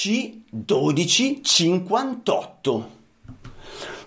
[0.00, 2.84] C1258.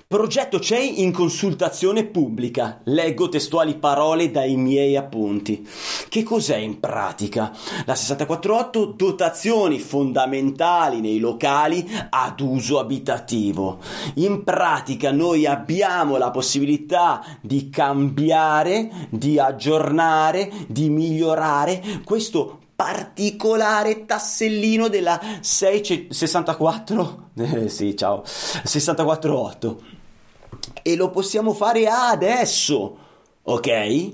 [0.08, 2.82] Progetto CEI in consultazione pubblica.
[2.86, 5.64] Leggo testuali parole dai miei appunti.
[6.10, 7.56] Che cos'è in pratica?
[7.86, 13.78] La 648 dotazioni fondamentali nei locali ad uso abitativo.
[14.16, 24.88] In pratica noi abbiamo la possibilità di cambiare, di aggiornare, di migliorare questo particolare tassellino
[24.88, 30.02] della 664 eh, sì ciao 648
[30.82, 32.98] e lo possiamo fare adesso,
[33.42, 34.12] ok?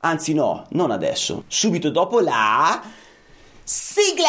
[0.00, 2.82] Anzi no, non adesso, subito dopo la
[3.62, 4.28] sigla!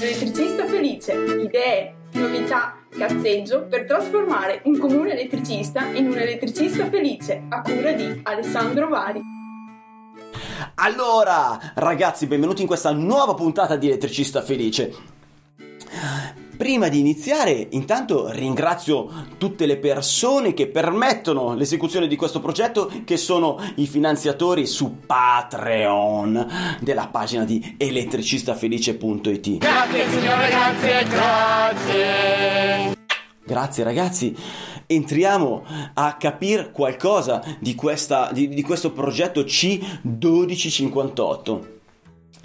[0.00, 7.60] Elettricista felice, idee, novità, cazzeggio per trasformare un comune elettricista in un elettricista felice a
[7.62, 9.33] cura di Alessandro Vari.
[10.76, 15.12] Allora, ragazzi, benvenuti in questa nuova puntata di Elettricista Felice.
[16.56, 23.16] Prima di iniziare, intanto ringrazio tutte le persone che permettono l'esecuzione di questo progetto, che
[23.16, 29.58] sono i finanziatori su Patreon della pagina di elettricistafelice.it.
[29.58, 33.02] Grazie signore, grazie, grazie.
[33.46, 34.34] Grazie ragazzi,
[34.94, 35.64] entriamo
[35.94, 41.72] a capire qualcosa di, questa, di, di questo progetto C1258.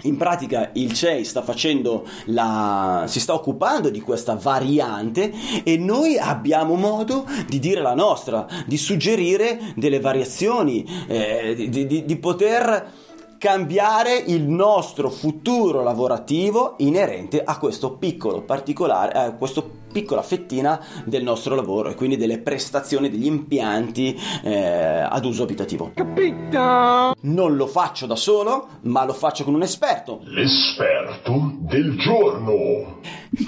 [0.02, 5.30] In pratica il CEI sta facendo la, si sta occupando di questa variante
[5.62, 12.04] e noi abbiamo modo di dire la nostra, di suggerire delle variazioni, eh, di, di,
[12.06, 12.92] di poter
[13.40, 21.22] cambiare il nostro futuro lavorativo inerente a questo piccolo particolare, a questa piccola fettina del
[21.22, 25.90] nostro lavoro e quindi delle prestazioni degli impianti eh, ad uso abitativo.
[25.94, 27.14] Capito?
[27.22, 30.20] Non lo faccio da solo, ma lo faccio con un esperto.
[30.24, 32.98] L'esperto del giorno.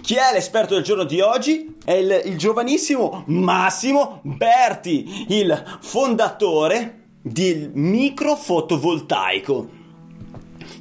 [0.00, 1.76] Chi è l'esperto del giorno di oggi?
[1.84, 9.80] È il, il giovanissimo Massimo Berti, il fondatore del microfotovoltaico.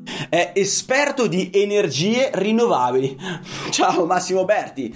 [0.03, 3.15] È esperto di energie rinnovabili.
[3.69, 4.93] Ciao Massimo Berti.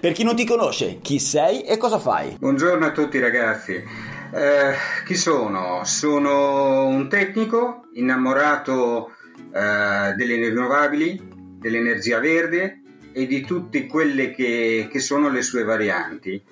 [0.00, 2.36] Per chi non ti conosce, chi sei e cosa fai?
[2.38, 3.74] Buongiorno a tutti ragazzi.
[3.74, 4.74] Eh,
[5.04, 5.84] chi sono?
[5.84, 9.12] Sono un tecnico innamorato
[9.52, 11.28] eh, delle rinnovabili,
[11.58, 16.42] dell'energia verde e di tutte quelle che, che sono le sue varianti.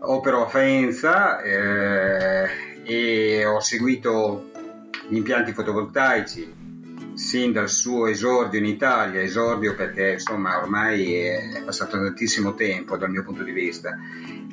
[0.00, 2.48] Opero a Faenza eh,
[2.84, 4.50] e ho seguito
[5.08, 6.57] gli impianti fotovoltaici
[7.18, 13.10] sin dal suo esordio in Italia, esordio perché insomma ormai è passato tantissimo tempo dal
[13.10, 13.98] mio punto di vista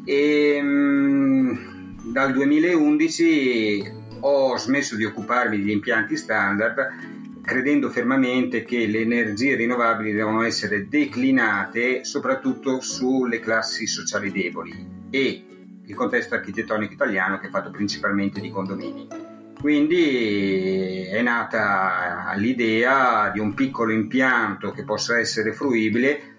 [0.04, 9.02] e mh, dal 2011 ho smesso di occuparmi degli impianti standard credendo fermamente che le
[9.02, 14.74] energie rinnovabili devono essere declinate soprattutto sulle classi sociali deboli
[15.12, 15.46] e
[15.86, 19.25] il contesto architettonico italiano che è fatto principalmente di condomini.
[19.66, 26.36] Quindi è nata l'idea di un piccolo impianto che possa essere fruibile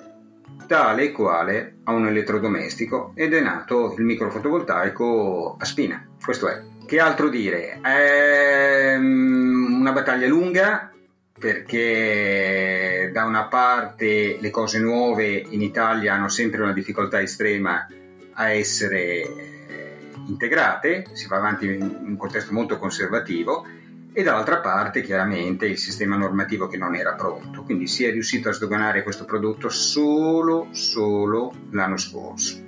[0.69, 6.07] tale e quale a un elettrodomestico ed è nato il microfotovoltaico a spina.
[6.25, 6.63] Questo è.
[6.87, 7.81] Che altro dire?
[7.83, 10.93] È mm, una battaglia lunga
[11.37, 17.89] perché da una parte le cose nuove in Italia hanno sempre una difficoltà estrema
[18.35, 19.56] a essere
[20.27, 23.65] integrate, si va avanti in un contesto molto conservativo
[24.13, 28.49] e dall'altra parte chiaramente il sistema normativo che non era pronto, quindi si è riuscito
[28.49, 32.59] a sdoganare questo prodotto solo, solo l'anno scorso,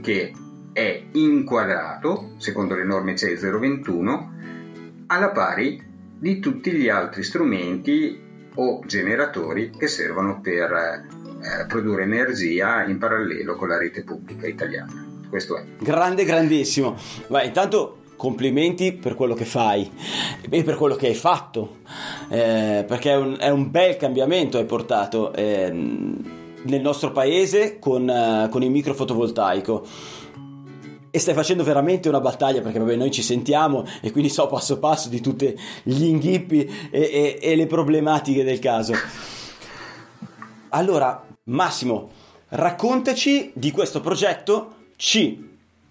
[0.00, 0.32] che
[0.72, 4.32] è inquadrato, secondo le norme CE 021,
[5.08, 5.82] alla pari
[6.18, 8.18] di tutti gli altri strumenti
[8.54, 15.11] o generatori che servono per eh, produrre energia in parallelo con la rete pubblica italiana
[15.32, 15.64] questo è.
[15.78, 16.94] Grande, grandissimo.
[17.28, 19.90] Ma intanto complimenti per quello che fai
[20.50, 21.78] e per quello che hai fatto,
[22.28, 28.06] eh, perché è un, è un, bel cambiamento hai portato eh, nel nostro paese con,
[28.06, 29.86] uh, con il microfotovoltaico
[31.10, 34.78] e stai facendo veramente una battaglia perché vabbè noi ci sentiamo e quindi so passo
[34.78, 38.92] passo di tutti gli inghippi e, e, e le problematiche del caso.
[40.68, 42.10] Allora, Massimo,
[42.50, 45.36] raccontaci di questo progetto c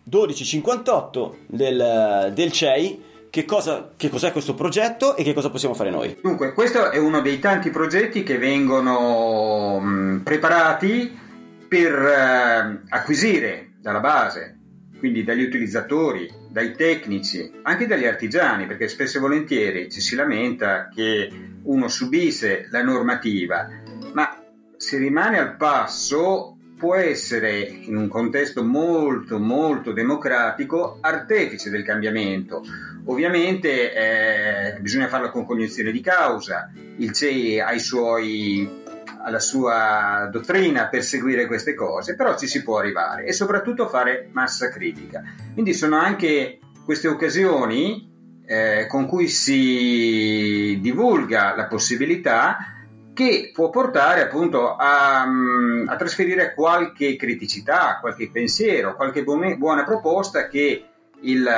[0.03, 5.89] 1258 del, del CEI che, cosa, che, cos'è questo progetto e che cosa possiamo fare
[5.89, 6.17] noi?
[6.21, 11.19] Dunque, questo è uno dei tanti progetti che vengono mh, preparati
[11.67, 14.57] per eh, acquisire dalla base,
[14.97, 20.87] quindi dagli utilizzatori, dai tecnici, anche dagli artigiani, perché spesso e volentieri ci si lamenta
[20.87, 21.29] che
[21.63, 23.67] uno subisse la normativa,
[24.13, 24.41] ma
[24.77, 32.63] si rimane al passo può essere, in un contesto molto molto democratico, artefice del cambiamento.
[33.05, 38.79] Ovviamente eh, bisogna farlo con cognizione di causa, il CEI ha i suoi
[39.23, 44.29] alla sua dottrina per seguire queste cose, però ci si può arrivare e soprattutto fare
[44.31, 45.21] massa critica.
[45.53, 48.09] Quindi sono anche queste occasioni
[48.43, 52.70] eh, con cui si divulga la possibilità
[53.13, 59.83] che può portare appunto a, mm, a trasferire qualche criticità, qualche pensiero, qualche buone, buona
[59.83, 60.85] proposta che
[61.21, 61.49] il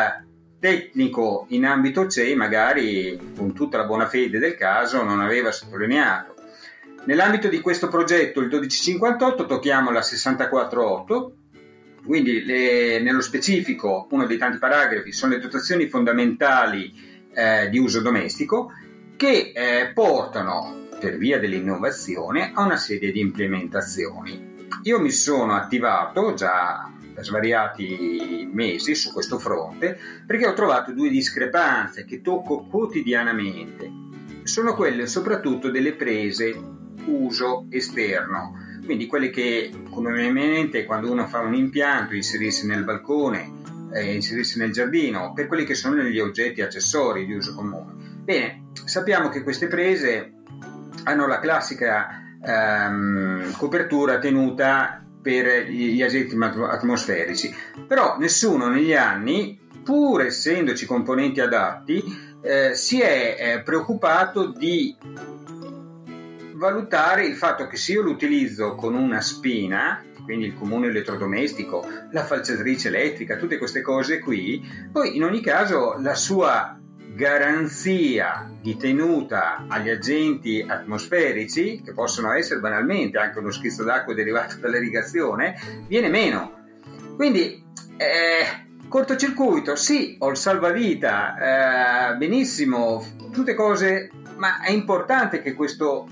[0.59, 6.33] tecnico in ambito CEI magari con tutta la buona fede del caso non aveva sottolineato.
[7.05, 11.35] Nell'ambito di questo progetto, il 1258, tocchiamo la 648,
[12.05, 16.93] quindi le, nello specifico uno dei tanti paragrafi sono le dotazioni fondamentali
[17.33, 18.71] eh, di uso domestico
[19.17, 24.55] che eh, portano per via dell'innovazione a una serie di implementazioni.
[24.83, 31.09] Io mi sono attivato già da svariati mesi su questo fronte perché ho trovato due
[31.09, 33.91] discrepanze che tocco quotidianamente.
[34.43, 36.57] Sono quelle soprattutto delle prese
[37.05, 38.53] uso esterno,
[38.85, 43.51] quindi quelle che comunemente quando uno fa un impianto inserisce nel balcone,
[43.93, 47.91] eh, inserisce nel giardino, per quelli che sono gli oggetti accessori di uso comune.
[48.23, 50.32] Bene, sappiamo che queste prese
[51.03, 52.07] hanno la classica
[52.43, 57.53] ehm, copertura tenuta per gli agenti atmosferici,
[57.87, 62.03] però nessuno negli anni, pur essendoci componenti adatti,
[62.41, 64.95] eh, si è eh, preoccupato di
[66.55, 72.25] valutare il fatto che se io l'utilizzo con una spina, quindi il comune elettrodomestico, la
[72.25, 74.61] falciatrice elettrica, tutte queste cose qui,
[74.91, 76.77] poi in ogni caso la sua
[77.15, 84.57] garanzia di tenuta agli agenti atmosferici, che possono essere banalmente anche uno schizzo d'acqua derivato
[84.57, 85.55] dall'irrigazione,
[85.87, 86.61] viene meno.
[87.15, 87.63] Quindi,
[87.97, 96.07] eh, cortocircuito, sì, ho il salvavita, eh, benissimo, tutte cose, ma è importante che questo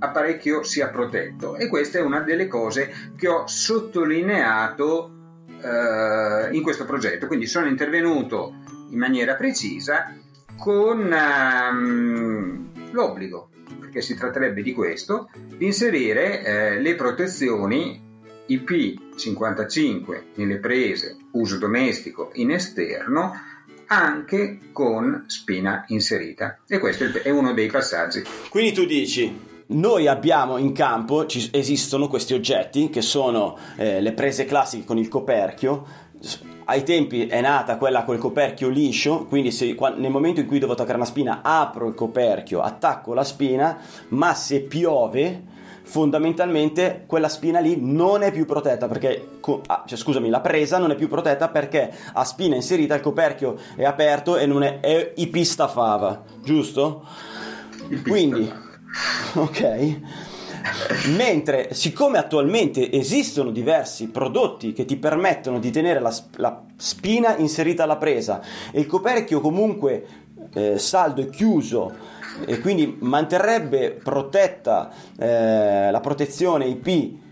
[0.00, 5.12] apparecchio sia protetto e questa è una delle cose che ho sottolineato
[5.60, 8.57] eh, in questo progetto quindi sono intervenuto
[8.90, 10.14] in maniera precisa
[10.56, 13.50] con um, l'obbligo
[13.80, 18.06] perché si tratterebbe di questo di inserire eh, le protezioni
[18.48, 23.32] IP55 nelle prese uso domestico in esterno
[23.86, 30.56] anche con spina inserita e questo è uno dei passaggi quindi tu dici noi abbiamo
[30.56, 35.84] in campo, ci, esistono questi oggetti che sono eh, le prese classiche con il coperchio.
[36.70, 40.72] Ai tempi è nata quella col coperchio liscio, quindi se, nel momento in cui devo
[40.72, 43.78] attaccare una spina apro il coperchio, attacco la spina,
[44.08, 45.44] ma se piove
[45.84, 49.38] fondamentalmente quella spina lì non è più protetta perché
[49.68, 53.56] ah, cioè, scusami la presa non è più protetta perché a spina inserita il coperchio
[53.74, 57.06] è aperto e non è, è ipistafava giusto?
[58.02, 58.52] quindi
[59.32, 60.00] ok?
[61.16, 67.84] Mentre, siccome attualmente esistono diversi prodotti che ti permettono di tenere la, la spina inserita
[67.84, 68.40] alla presa
[68.72, 70.06] e il coperchio comunque
[70.54, 72.16] eh, saldo e chiuso
[72.46, 77.26] e quindi manterrebbe protetta eh, la protezione IP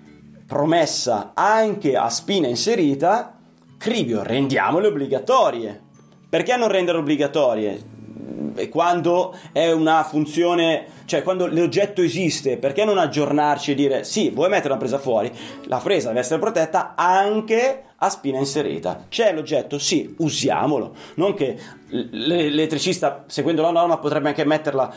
[0.46, 3.36] promessa anche a spina inserita,
[3.78, 5.82] Cribio, rendiamole obbligatorie.
[6.28, 7.94] Perché non rendere obbligatorie?
[8.70, 14.48] Quando è una funzione, cioè quando l'oggetto esiste, perché non aggiornarci e dire sì, vuoi
[14.48, 15.30] mettere una presa fuori?
[15.64, 19.06] La presa deve essere protetta anche a spina inserita.
[19.08, 19.78] C'è l'oggetto?
[19.78, 20.94] Sì, usiamolo.
[21.14, 24.92] Non che l'elettricista, seguendo la norma, potrebbe anche metterla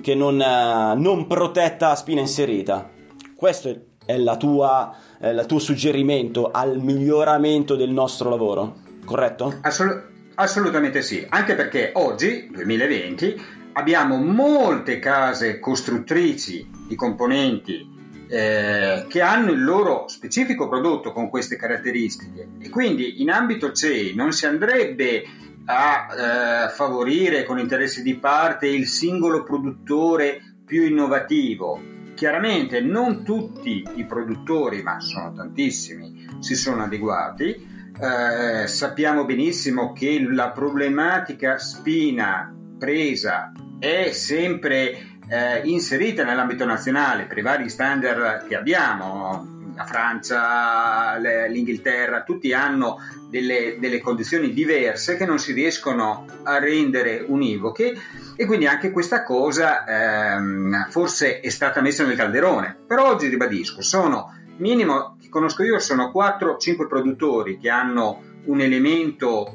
[0.00, 2.88] che non, uh, non protetta a spina inserita.
[3.34, 9.58] Questo è eh, il tuo suggerimento al miglioramento del nostro lavoro, corretto?
[9.62, 10.09] Assolutamente.
[10.40, 13.42] Assolutamente sì, anche perché oggi, 2020,
[13.74, 17.86] abbiamo molte case costruttrici di componenti
[18.26, 24.14] eh, che hanno il loro specifico prodotto con queste caratteristiche e quindi in ambito CE
[24.14, 25.24] non si andrebbe
[25.66, 31.78] a eh, favorire con interessi di parte il singolo produttore più innovativo.
[32.14, 37.69] Chiaramente non tutti i produttori, ma sono tantissimi, si sono adeguati
[38.00, 47.38] eh, sappiamo benissimo che la problematica spina presa è sempre eh, inserita nell'ambito nazionale per
[47.38, 51.16] i vari standard che abbiamo la Francia,
[51.48, 52.98] l'Inghilterra, tutti hanno
[53.30, 57.96] delle, delle, condizioni diverse che non si riescono a rendere univoche
[58.36, 62.76] e quindi anche questa cosa ehm, forse è stata messa nel calderone.
[62.86, 69.52] Però oggi ribadisco, sono minimo, che conosco io, sono 4-5 produttori che hanno un elemento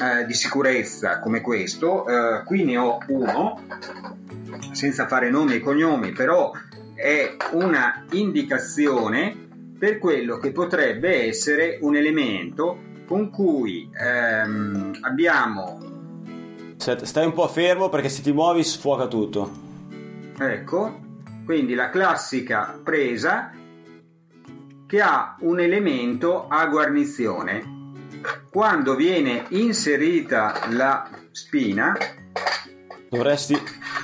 [0.00, 3.60] eh, di sicurezza come questo, eh, qui ne ho uno,
[4.72, 6.52] senza fare nomi e cognomi, però
[6.94, 9.46] è una indicazione
[9.78, 15.78] per quello che potrebbe essere un elemento con cui ehm, abbiamo...
[16.76, 19.50] Stai un po' fermo perché se ti muovi sfuoca tutto.
[20.38, 21.00] Ecco,
[21.44, 23.52] quindi la classica presa
[24.88, 27.76] che ha un elemento a guarnizione.
[28.50, 31.94] Quando viene inserita la spina,
[33.10, 33.54] dovresti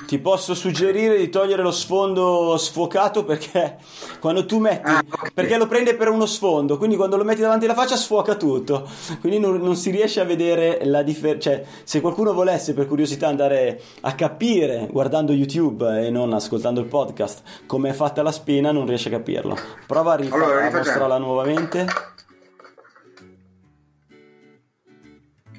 [0.05, 3.77] ti posso suggerire di togliere lo sfondo sfuocato perché
[4.19, 5.31] quando tu metti ah, okay.
[5.33, 8.87] perché lo prende per uno sfondo quindi quando lo metti davanti alla faccia sfuoca tutto.
[9.19, 13.27] Quindi non, non si riesce a vedere la differenza cioè se qualcuno volesse per curiosità
[13.27, 18.71] andare a capire guardando youtube e non ascoltando il podcast come è fatta la spina
[18.71, 19.57] non riesce a capirlo.
[19.87, 21.85] Prova a, rif- allora, a mostrarla nuovamente.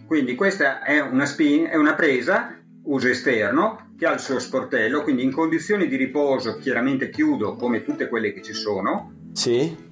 [0.06, 2.55] Quindi questa è una, spin- è una presa
[2.86, 7.82] uso esterno che ha il suo sportello, quindi in condizioni di riposo chiaramente chiudo come
[7.82, 9.12] tutte quelle che ci sono.
[9.32, 9.84] Sì.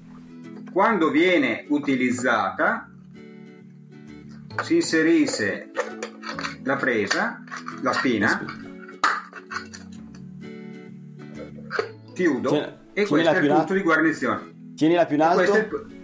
[0.71, 2.89] Quando viene utilizzata
[4.61, 5.71] si inserisce
[6.63, 7.43] la presa,
[7.81, 8.45] la spina,
[12.13, 14.53] chiudo Tieni, e questo è il punto di guarnizione.
[14.75, 15.94] Tienila più in alto.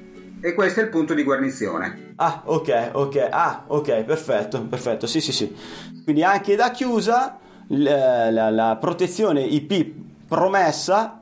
[0.42, 2.14] E questo, è il punto di guarnizione.
[2.16, 3.28] Ah, ok, ok.
[3.30, 5.06] Ah, ok, perfetto, perfetto.
[5.06, 5.56] Sì, sì, sì.
[6.04, 9.94] Quindi anche da chiusa la, la, la protezione IP
[10.28, 11.22] promessa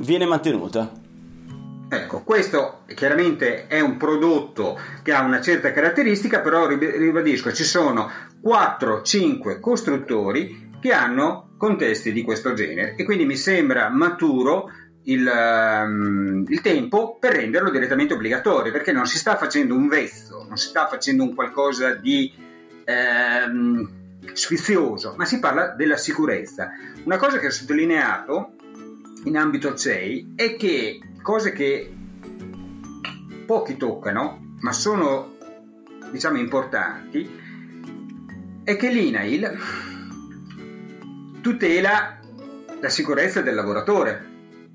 [0.00, 0.90] viene mantenuta.
[1.88, 8.10] Ecco, questo chiaramente è un prodotto che ha una certa caratteristica, però ribadisco, ci sono
[8.42, 14.70] 4-5 costruttori che hanno contesti di questo genere e quindi mi sembra maturo
[15.04, 20.44] il, um, il, tempo per renderlo direttamente obbligatorio, perché non si sta facendo un vezzo,
[20.46, 22.32] non si sta facendo un qualcosa di
[22.86, 23.88] um,
[24.32, 26.70] sfizioso, ma si parla della sicurezza.
[27.04, 28.52] Una cosa che ho sottolineato
[29.24, 31.92] in ambito CEI è che cose che
[33.46, 35.36] pochi toccano, ma sono
[36.10, 37.40] diciamo importanti,
[38.64, 39.58] è che l'INAIL
[41.40, 42.18] tutela
[42.80, 44.30] la sicurezza del lavoratore.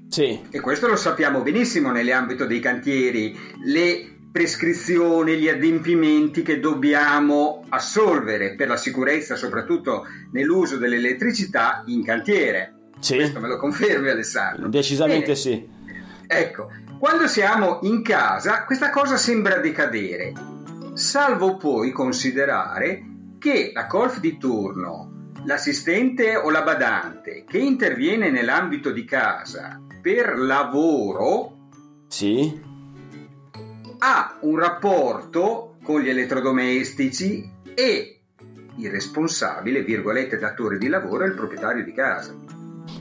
[0.09, 0.39] Sì.
[0.49, 3.37] E questo lo sappiamo benissimo nell'ambito dei cantieri.
[3.63, 12.73] Le prescrizioni, gli adempimenti che dobbiamo assolvere per la sicurezza, soprattutto nell'uso dell'elettricità in cantiere.
[12.99, 13.15] Sì.
[13.15, 14.67] Questo me lo confermi Alessandro?
[14.67, 15.35] Decisamente Bene.
[15.35, 15.67] sì.
[16.27, 20.33] Ecco, quando siamo in casa questa cosa sembra decadere,
[20.93, 23.03] salvo poi considerare
[23.39, 30.39] che la colf di turno, l'assistente o la badante che interviene nell'ambito di casa per
[30.39, 31.67] lavoro
[32.07, 32.57] sì
[33.97, 38.21] ha un rapporto con gli elettrodomestici e
[38.77, 42.33] il responsabile, virgolette, datore di lavoro è il proprietario di casa.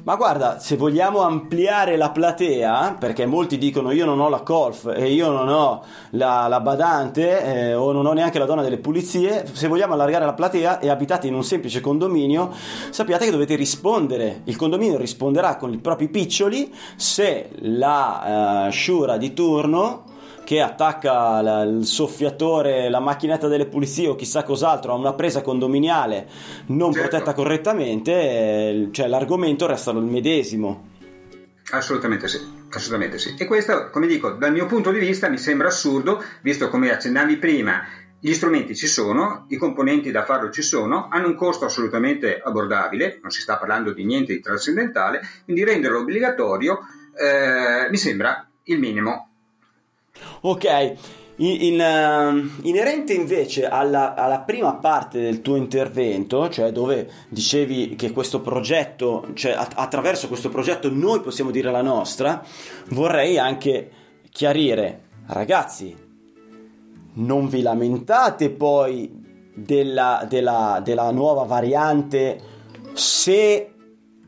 [0.06, 4.86] Ma guarda, se vogliamo ampliare la platea, perché molti dicono io non ho la colf
[4.94, 8.78] e io non ho la, la badante eh, o non ho neanche la donna delle
[8.78, 12.52] pulizie, se vogliamo allargare la platea e abitate in un semplice condominio,
[12.90, 14.42] sappiate che dovete rispondere.
[14.44, 20.14] Il condominio risponderà con i propri piccioli se la uh, sciura di turno
[20.46, 25.42] che attacca la, il soffiatore, la macchinetta delle pulizie o chissà cos'altro a una presa
[25.42, 26.28] condominiale
[26.66, 27.08] non certo.
[27.08, 30.94] protetta correttamente, eh, cioè l'argomento resta il medesimo.
[31.72, 32.38] Assolutamente sì,
[32.70, 33.34] assolutamente sì.
[33.36, 37.38] E questo, come dico, dal mio punto di vista mi sembra assurdo, visto come accennavi
[37.38, 37.82] prima,
[38.20, 43.18] gli strumenti ci sono, i componenti da farlo ci sono, hanno un costo assolutamente abbordabile,
[43.20, 46.78] non si sta parlando di niente di trascendentale, quindi renderlo obbligatorio
[47.18, 49.30] eh, mi sembra il minimo.
[50.42, 50.94] Ok,
[51.36, 57.94] in, in, uh, inerente invece alla, alla, prima parte del tuo intervento, cioè dove dicevi
[57.96, 62.42] che questo progetto, cioè att- attraverso questo progetto noi possiamo dire la nostra,
[62.90, 63.90] vorrei anche
[64.30, 65.94] chiarire, ragazzi,
[67.14, 69.10] non vi lamentate poi
[69.54, 72.40] della, della, della nuova variante
[72.92, 73.75] se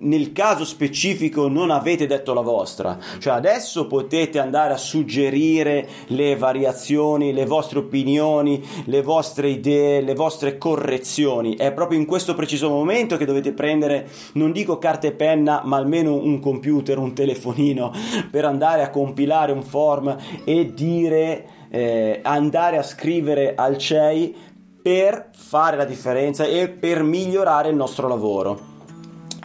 [0.01, 6.37] nel caso specifico non avete detto la vostra, cioè adesso potete andare a suggerire le
[6.37, 11.57] variazioni, le vostre opinioni, le vostre idee, le vostre correzioni.
[11.57, 15.77] È proprio in questo preciso momento che dovete prendere, non dico carta e penna, ma
[15.77, 17.93] almeno un computer, un telefonino
[18.31, 24.35] per andare a compilare un form e dire, eh, andare a scrivere al CEI
[24.81, 28.78] per fare la differenza e per migliorare il nostro lavoro.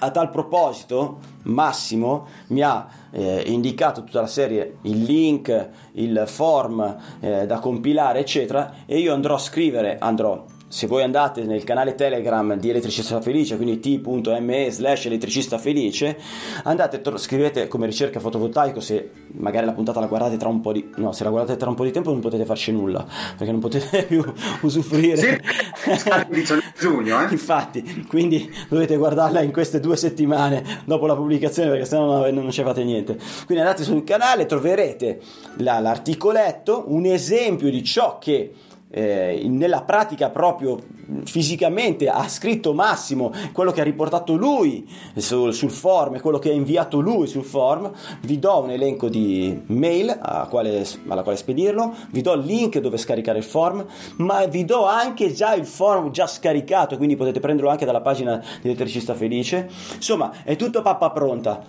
[0.04, 6.98] A tal proposito, Massimo mi ha eh, indicato tutta la serie, il link, il form
[7.22, 11.94] eh, da compilare, eccetera, e io andrò a scrivere, andrò se voi andate nel canale
[11.94, 16.18] Telegram di Elettricista Felice, quindi t.me slash elettricista felice,
[16.64, 20.90] andate, scrivete come ricerca fotovoltaico, se magari la puntata la guardate tra un po' di...
[20.96, 23.06] no, se la guardate tra un po' di tempo non potete farci nulla,
[23.38, 24.24] perché non potete più
[24.62, 25.16] usufruire.
[25.16, 27.28] Sì, giugno, eh?
[27.30, 32.50] Infatti, quindi dovete guardarla in queste due settimane dopo la pubblicazione, perché sennò non, non
[32.50, 33.20] ci fate niente.
[33.46, 35.22] Quindi andate sul canale, troverete
[35.58, 38.54] la, l'articoletto, un esempio di ciò che
[38.96, 40.78] eh, nella pratica proprio
[41.26, 46.54] fisicamente ha scritto Massimo quello che ha riportato lui sul, sul form quello che ha
[46.54, 47.92] inviato lui sul form.
[48.22, 50.20] Vi do un elenco di mail
[50.50, 51.94] quale, alla quale spedirlo.
[52.12, 53.84] Vi do il link dove scaricare il form
[54.18, 58.38] ma vi do anche già il form già scaricato quindi potete prenderlo anche dalla pagina
[58.62, 59.70] di Elettricista Felice.
[59.96, 61.64] Insomma è tutto pappa pronta.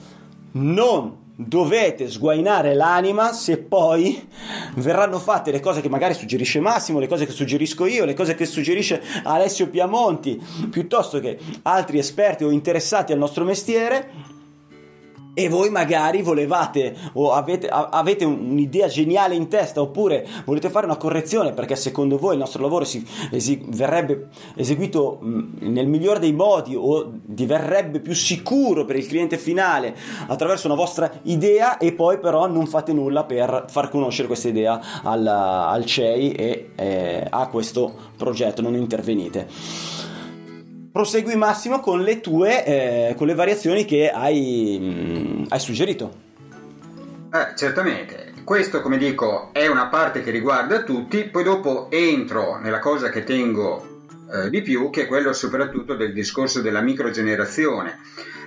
[0.52, 4.28] Non dovete sguainare l'anima se poi
[4.76, 8.34] verranno fatte le cose che magari suggerisce Massimo, le cose che suggerisco io, le cose
[8.34, 14.32] che suggerisce Alessio Piamonti, piuttosto che altri esperti o interessati al nostro mestiere
[15.34, 20.96] e voi magari volevate o avete, avete, un'idea geniale in testa oppure volete fare una
[20.96, 26.76] correzione perché secondo voi il nostro lavoro si, esi, verrebbe eseguito nel migliore dei modi
[26.76, 29.94] o diverrebbe più sicuro per il cliente finale
[30.28, 31.78] attraverso una vostra idea?
[31.78, 36.70] E poi però non fate nulla per far conoscere questa idea al, al CEI e
[36.76, 40.12] eh, a questo progetto, non intervenite
[40.94, 46.14] prosegui Massimo con le tue eh, con le variazioni che hai, mh, mm, hai suggerito.
[47.32, 48.32] Eh, certamente.
[48.44, 53.24] Questo, come dico, è una parte che riguarda tutti, poi dopo entro nella cosa che
[53.24, 57.98] tengo eh, di più, che è quello soprattutto del discorso della microgenerazione.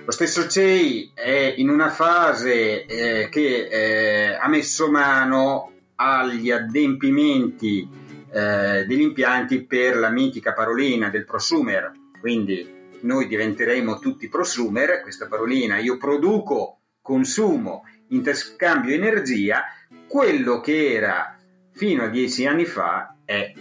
[0.06, 7.86] Lo stesso CEI è in una fase eh, che eh, ha messo mano agli adempimenti
[8.32, 15.26] eh, degli impianti per la mitica parolina del prosumer, quindi noi diventeremo tutti prosumer, questa
[15.26, 19.64] parolina, io produco, consumo, interscambio energia,
[20.06, 21.36] quello che era
[21.72, 23.52] fino a dieci anni fa è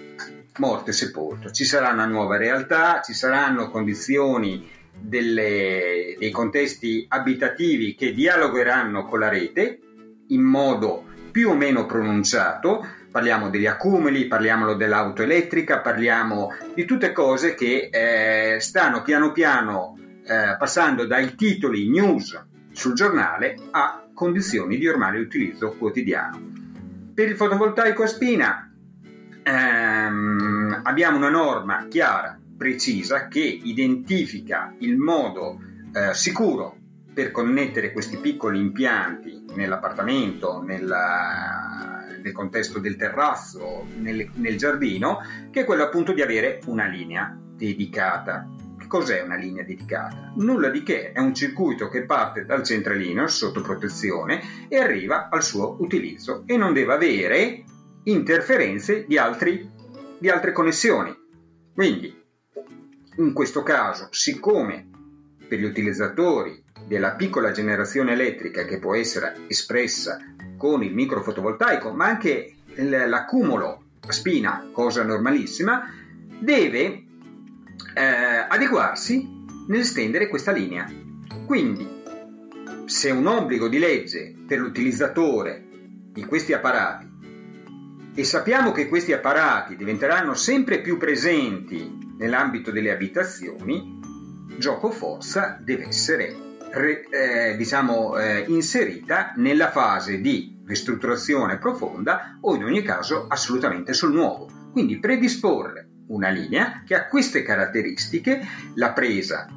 [0.58, 1.52] morto e sepolto.
[1.52, 4.68] Ci sarà una nuova realtà, ci saranno condizioni
[5.00, 9.80] delle, dei contesti abitativi che dialogheranno con la rete
[10.30, 12.86] in modo più o meno pronunciato,
[13.18, 19.98] parliamo degli accumuli, parliamo dell'auto elettrica, parliamo di tutte cose che eh, stanno piano piano
[20.24, 22.40] eh, passando dai titoli news
[22.72, 26.40] sul giornale a condizioni di ormai utilizzo quotidiano.
[27.12, 28.72] Per il fotovoltaico a spina
[29.42, 35.60] ehm, abbiamo una norma chiara, precisa, che identifica il modo
[35.92, 36.77] eh, sicuro
[37.18, 45.18] per connettere questi piccoli impianti nell'appartamento, nella, nel contesto del terrazzo, nel, nel giardino,
[45.50, 48.48] che è quello appunto di avere una linea dedicata.
[48.88, 50.32] Cos'è una linea dedicata?
[50.36, 55.42] Nulla di che, è un circuito che parte dal centralino sotto protezione e arriva al
[55.42, 57.64] suo utilizzo e non deve avere
[58.04, 59.68] interferenze di, altri,
[60.20, 61.12] di altre connessioni.
[61.74, 62.16] Quindi,
[63.16, 64.90] in questo caso, siccome
[65.48, 70.20] per gli utilizzatori della piccola generazione elettrica che può essere espressa
[70.58, 75.92] con il microfotovoltaico, ma anche l'accumulo a spina, cosa normalissima,
[76.40, 77.04] deve
[77.94, 78.04] eh,
[78.48, 80.86] adeguarsi nell'estendere questa linea.
[81.46, 81.88] Quindi,
[82.86, 85.66] se un obbligo di legge per l'utilizzatore
[86.12, 87.06] di questi apparati
[88.16, 93.97] e sappiamo che questi apparati diventeranno sempre più presenti nell'ambito delle abitazioni,
[94.58, 96.46] gioco forza deve essere
[97.10, 104.12] eh, diciamo, eh, inserita nella fase di ristrutturazione profonda o in ogni caso assolutamente sul
[104.12, 104.48] nuovo.
[104.72, 109.48] Quindi predisporre una linea che ha queste caratteristiche, la presa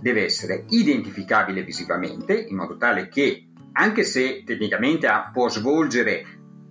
[0.00, 6.24] deve essere identificabile visivamente in modo tale che anche se tecnicamente può svolgere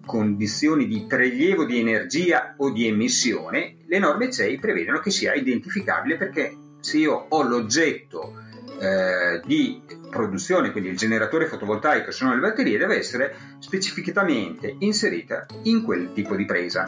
[0.06, 6.18] condizioni di prelievo di energia o di emissione, le norme CEI prevedono che sia identificabile
[6.18, 8.36] perché se io ho l'oggetto
[8.80, 15.82] eh, di produzione, quindi il generatore fotovoltaico sono le batterie, deve essere specificatamente inserita in
[15.82, 16.88] quel tipo di presa.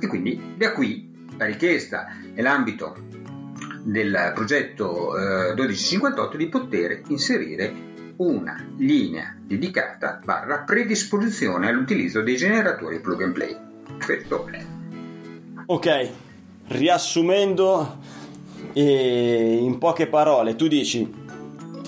[0.00, 2.96] E quindi da qui la richiesta nell'ambito
[3.84, 7.72] del progetto eh, 1258 di poter inserire
[8.16, 13.56] una linea dedicata barra predisposizione all'utilizzo dei generatori plug and play.
[13.96, 14.50] Perfetto.
[15.66, 16.10] Ok,
[16.66, 17.98] riassumendo
[18.72, 21.10] eh, in poche parole, tu dici,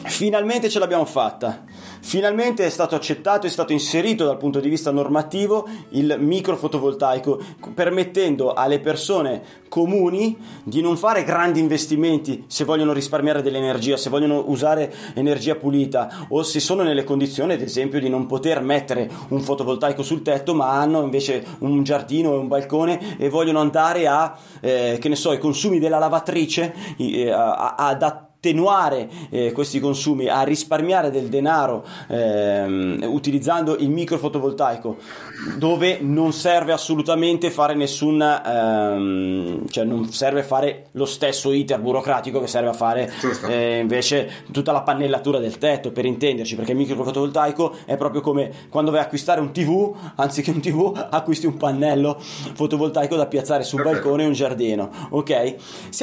[0.05, 1.65] finalmente ce l'abbiamo fatta
[2.09, 7.39] Finalmente è stato accettato, è stato inserito dal punto di vista normativo il microfotovoltaico,
[7.75, 14.45] permettendo alle persone comuni di non fare grandi investimenti se vogliono risparmiare dell'energia, se vogliono
[14.47, 19.43] usare energia pulita o se sono nelle condizioni, ad esempio, di non poter mettere un
[19.43, 24.35] fotovoltaico sul tetto, ma hanno invece un giardino e un balcone e vogliono andare a,
[24.61, 30.29] eh, che ne so, i consumi della lavatrice, eh, ad attivare attenuare eh, questi consumi,
[30.29, 34.97] a risparmiare del denaro ehm, utilizzando il microfotovoltaico,
[35.57, 42.41] dove non serve assolutamente fare nessun, ehm, cioè non serve fare lo stesso iter burocratico
[42.41, 43.13] che serve a fare
[43.47, 48.51] eh, invece tutta la pannellatura del tetto, per intenderci, perché il microfotovoltaico è proprio come
[48.69, 53.63] quando vai a acquistare un TV, anziché un TV acquisti un pannello fotovoltaico da piazzare
[53.63, 55.55] sul balcone in un giardino, ok?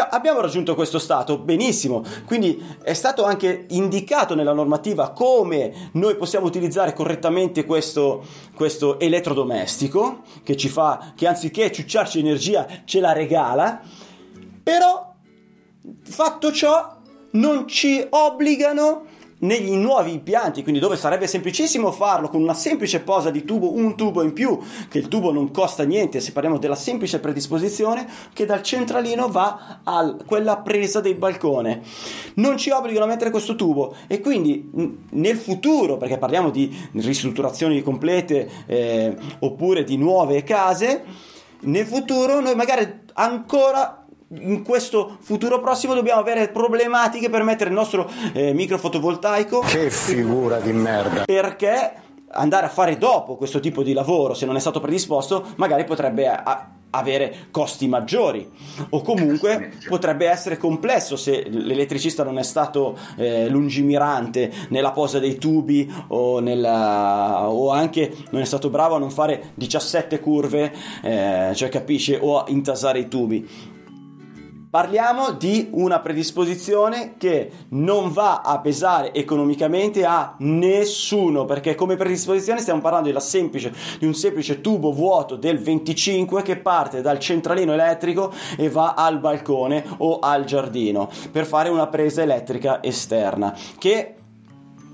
[0.09, 2.03] abbiamo raggiunto questo stato, benissimo.
[2.25, 10.21] Quindi è stato anche indicato nella normativa come noi possiamo utilizzare correttamente questo, questo elettrodomestico
[10.43, 13.81] che ci fa, che anziché ciucciarci energia ce la regala,
[14.61, 15.13] però
[16.03, 16.97] fatto ciò
[17.31, 19.05] non ci obbligano
[19.45, 23.95] negli nuovi impianti, quindi dove sarebbe semplicissimo farlo con una semplice posa di tubo, un
[23.95, 28.45] tubo in più, che il tubo non costa niente, se parliamo della semplice predisposizione, che
[28.45, 31.81] dal centralino va a quella presa del balcone.
[32.35, 34.69] Non ci obbligano a mettere questo tubo e quindi
[35.11, 41.03] nel futuro, perché parliamo di ristrutturazioni complete eh, oppure di nuove case,
[41.61, 44.04] nel futuro noi magari ancora
[44.39, 49.59] in questo futuro prossimo dobbiamo avere problematiche per mettere il nostro eh, micro fotovoltaico.
[49.59, 51.23] Che figura di merda!
[51.25, 51.93] Perché
[52.31, 56.27] andare a fare dopo questo tipo di lavoro, se non è stato predisposto, magari potrebbe
[56.27, 58.49] a- avere costi maggiori
[58.89, 65.37] o comunque potrebbe essere complesso se l'elettricista non è stato eh, lungimirante nella posa dei
[65.37, 71.51] tubi o, nella, o, anche non è stato bravo a non fare 17 curve, eh,
[71.53, 73.73] cioè capisce, o a intasare i tubi
[74.75, 82.59] Parliamo di una predisposizione che non va a pesare economicamente a nessuno, perché come predisposizione
[82.59, 88.33] stiamo parlando semplice, di un semplice tubo vuoto del 25 che parte dal centralino elettrico
[88.57, 94.15] e va al balcone o al giardino per fare una presa elettrica esterna che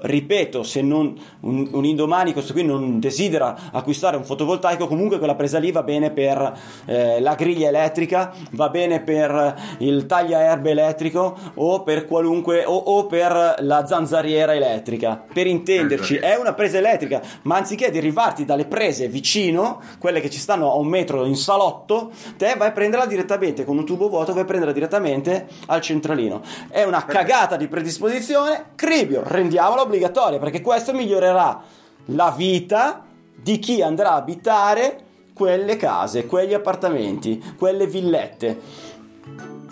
[0.02, 5.36] ripeto, se non un, un, indomani questo qui non desidera acquistare un fotovoltaico, comunque quella
[5.36, 11.38] presa lì va bene per eh, la griglia elettrica, va bene per il tagliaerbe elettrico
[11.56, 15.24] o per qualunque o, o per la zanzariera elettrica.
[15.32, 20.40] Per intenderci, è una presa elettrica, ma anziché derivarti dalle prese vicino, quelle che ci
[20.40, 24.34] stanno a un metro in salotto, te vai a prenderla direttamente con un tubo vuoto,
[24.34, 26.42] vai a prenderla direttamente al centralino.
[26.70, 31.62] È una cagata di predisposizione, cribio, rendiamolo obbligatoria perché questo migliorerà
[32.06, 38.90] la vita di chi andrà a abitare quelle case, quegli appartamenti, quelle villette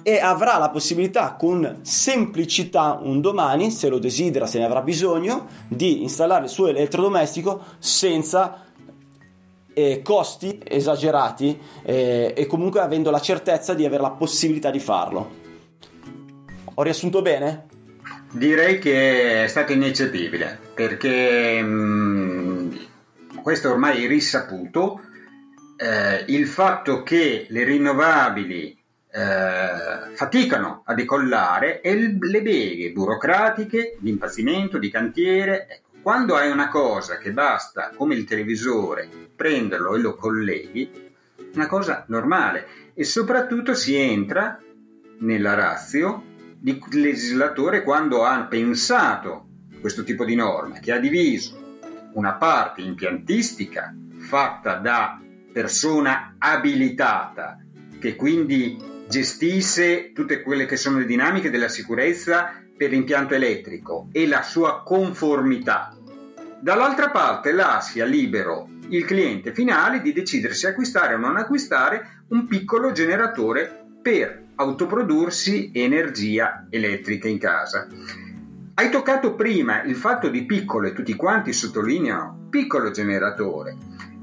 [0.02, 5.48] e avrà la possibilità con semplicità un domani, se lo desidera, se ne avrà bisogno,
[5.68, 8.64] di installare il suo elettrodomestico senza
[9.74, 15.30] eh, costi esagerati eh, e comunque avendo la certezza di avere la possibilità di farlo.
[16.74, 17.68] Ho riassunto bene?
[18.32, 22.72] Direi che è stato ineccepibile perché mh, mm,
[23.42, 25.02] questo ormai è risaputo.
[25.76, 28.78] Eh, il fatto che le rinnovabili
[29.12, 35.68] eh, faticano a decollare e le beghe burocratiche di impazzimento, di cantiere.
[35.68, 40.92] Ecco, quando hai una cosa che basta, come il televisore, prenderlo e lo colleghi,
[41.56, 44.62] una cosa normale e soprattutto si entra
[45.22, 46.29] nella razio
[46.62, 49.48] di legislatore quando ha pensato
[49.80, 51.78] questo tipo di norma, che ha diviso
[52.14, 55.22] una parte impiantistica fatta da
[55.54, 57.58] persona abilitata,
[58.00, 64.28] che quindi gestisse tutte quelle che sono le dinamiche della sicurezza per l'impianto elettrico e
[64.28, 65.96] la sua conformità.
[66.60, 72.48] Dall'altra parte lascia libero il cliente finale di decidere se acquistare o non acquistare un
[72.48, 77.88] piccolo generatore per autoprodursi energia elettrica in casa.
[78.76, 83.76] hai toccato prima il fatto di piccolo e tutti quanti sottolineano piccolo generatore,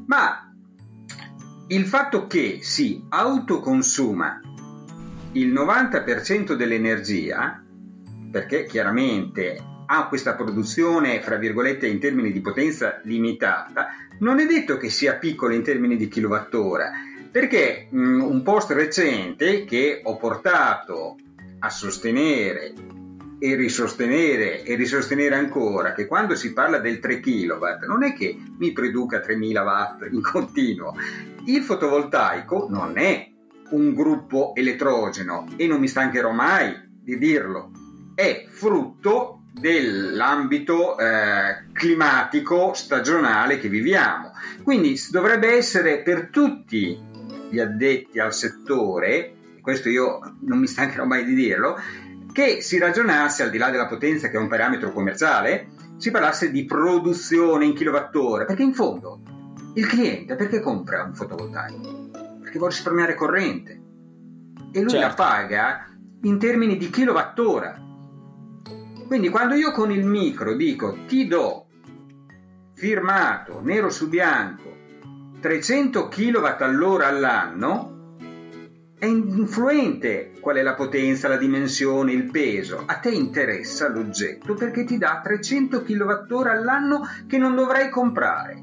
[0.07, 0.51] ma
[1.69, 4.41] il fatto che si autoconsuma
[5.33, 7.63] il 90% dell'energia,
[8.31, 13.89] perché chiaramente ha questa produzione, fra virgolette, in termini di potenza limitata,
[14.21, 16.91] non è detto che sia piccolo in termini di kilowattora,
[17.37, 21.17] perché mh, un post recente che ho portato
[21.59, 22.73] a sostenere
[23.39, 28.35] e risostenere e risostenere ancora che quando si parla del 3 kW non è che
[28.57, 30.95] mi produca 3000 watt in continuo.
[31.45, 33.29] Il fotovoltaico non è
[33.73, 37.71] un gruppo elettrogeno e non mi stancherò mai di dirlo.
[38.15, 44.33] È frutto dell'ambito eh, climatico stagionale che viviamo.
[44.63, 47.06] Quindi dovrebbe essere per tutti
[47.51, 51.77] gli addetti al settore, questo io non mi stancherò mai di dirlo,
[52.33, 56.51] che si ragionasse al di là della potenza che è un parametro commerciale, si parlasse
[56.51, 59.23] di produzione in kilowattora, perché in fondo
[59.75, 62.11] il cliente perché compra un fotovoltaico?
[62.43, 63.81] Perché vuole risparmiare corrente
[64.73, 65.07] e lui certo.
[65.07, 65.87] la paga
[66.23, 67.83] in termini di kilowattora.
[69.07, 71.67] Quindi quando io con il micro dico ti do
[72.75, 74.76] firmato nero su bianco
[75.41, 77.97] 300 kW all'ora all'anno,
[78.99, 82.83] è influente qual è la potenza, la dimensione, il peso.
[82.87, 88.63] A te interessa l'oggetto perché ti dà 300 kWh all'anno che non dovrai comprare.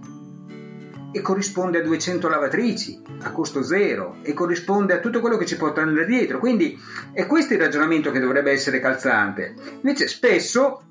[1.11, 5.55] E corrisponde a 200 lavatrici a costo zero e corrisponde a tutto quello che ci
[5.55, 6.39] portano dietro.
[6.39, 6.75] Quindi
[7.13, 9.53] è questo il ragionamento che dovrebbe essere calzante.
[9.75, 10.81] Invece spesso,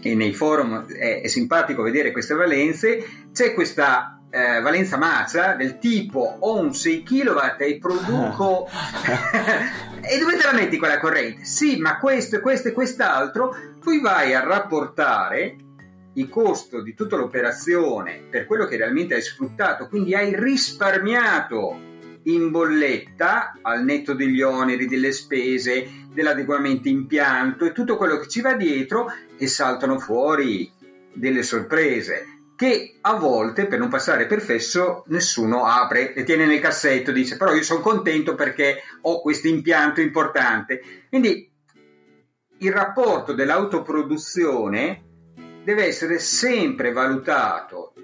[0.00, 5.78] e nei forum è, è simpatico vedere queste valenze, c'è questa eh, valenza macia del
[5.78, 8.66] tipo ho un 6 kW e produco
[10.00, 11.44] e dove te la metti quella corrente?
[11.44, 15.56] Sì, ma questo e questo e quest'altro, poi vai a rapportare
[16.14, 21.90] il costo di tutta l'operazione per quello che realmente hai sfruttato, quindi hai risparmiato
[22.24, 28.40] in bolletta al netto degli oneri, delle spese, dell'adeguamento impianto e tutto quello che ci
[28.40, 30.70] va dietro e saltano fuori
[31.12, 32.31] delle sorprese
[32.62, 37.36] che a volte per non passare per fesso nessuno apre, le tiene nel cassetto, dice
[37.36, 40.80] però io sono contento perché ho questo impianto importante.
[41.08, 41.50] Quindi
[42.58, 45.02] il rapporto dell'autoproduzione
[45.64, 47.94] deve essere sempre valutato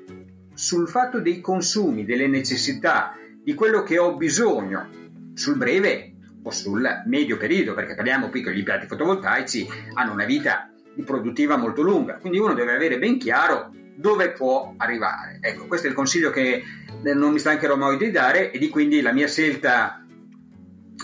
[0.55, 4.89] sul fatto dei consumi, delle necessità, di quello che ho bisogno
[5.35, 10.25] sul breve o sul medio periodo, perché parliamo qui che gli impianti fotovoltaici hanno una
[10.25, 10.69] vita
[11.05, 15.39] produttiva molto lunga, quindi uno deve avere ben chiaro dove può arrivare.
[15.41, 16.63] Ecco, questo è il consiglio che
[17.03, 20.05] non mi stancherò mai di dare e di quindi la mia scelta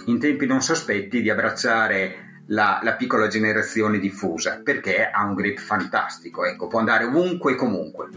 [0.06, 5.58] in tempi non sospetti di abbracciare la, la, piccola generazione diffusa perché ha un grip
[5.58, 8.10] fantastico, ecco, può andare ovunque e comunque.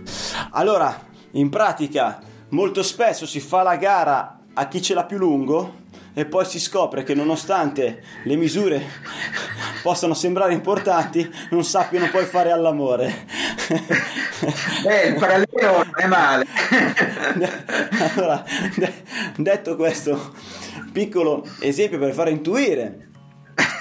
[0.51, 0.95] Allora,
[1.31, 5.85] in pratica, molto spesso si fa la gara a chi ce l'ha più lungo
[6.17, 8.81] e poi si scopre che nonostante le misure
[9.83, 13.27] possano sembrare importanti, non sappiano poi fare all'amore.
[14.81, 16.47] Beh, il parallelo non è male.
[18.15, 18.43] allora,
[19.35, 20.33] detto questo
[20.91, 23.09] piccolo esempio per far intuire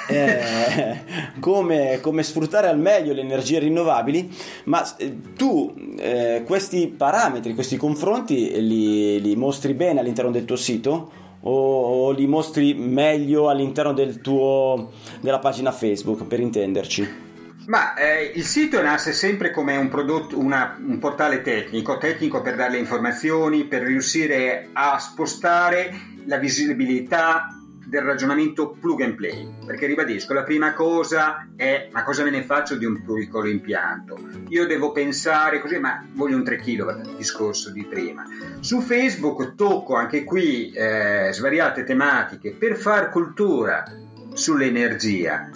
[0.08, 1.04] eh,
[1.40, 4.30] come, come, sfruttare al meglio le energie rinnovabili,
[4.64, 10.56] ma eh, tu eh, questi parametri, questi confronti li, li, mostri bene all'interno del tuo
[10.56, 17.24] sito o, o li mostri meglio all'interno del tuo, della pagina Facebook, per intenderci?
[17.66, 22.54] Ma eh, il sito nasce sempre come un, prodotto, una, un portale tecnico, tecnico per
[22.54, 25.92] dare le informazioni, per riuscire a spostare
[26.26, 27.55] la visibilità
[27.86, 32.42] del ragionamento plug and play, perché ribadisco, la prima cosa è ma cosa me ne
[32.42, 34.18] faccio di un piccolo impianto?
[34.48, 38.24] Io devo pensare così, ma voglio un 3 kW, discorso di prima.
[38.60, 43.84] Su Facebook tocco anche qui eh, svariate tematiche per far cultura
[44.32, 45.48] sull'energia,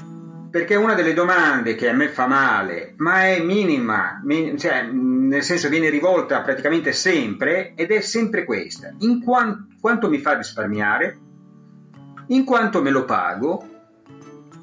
[0.51, 4.23] perché una delle domande che a me fa male, ma è minima,
[4.57, 10.19] cioè nel senso viene rivolta praticamente sempre, ed è sempre questa, in quanto, quanto mi
[10.19, 11.19] fa risparmiare?
[12.31, 13.69] In quanto me lo pago,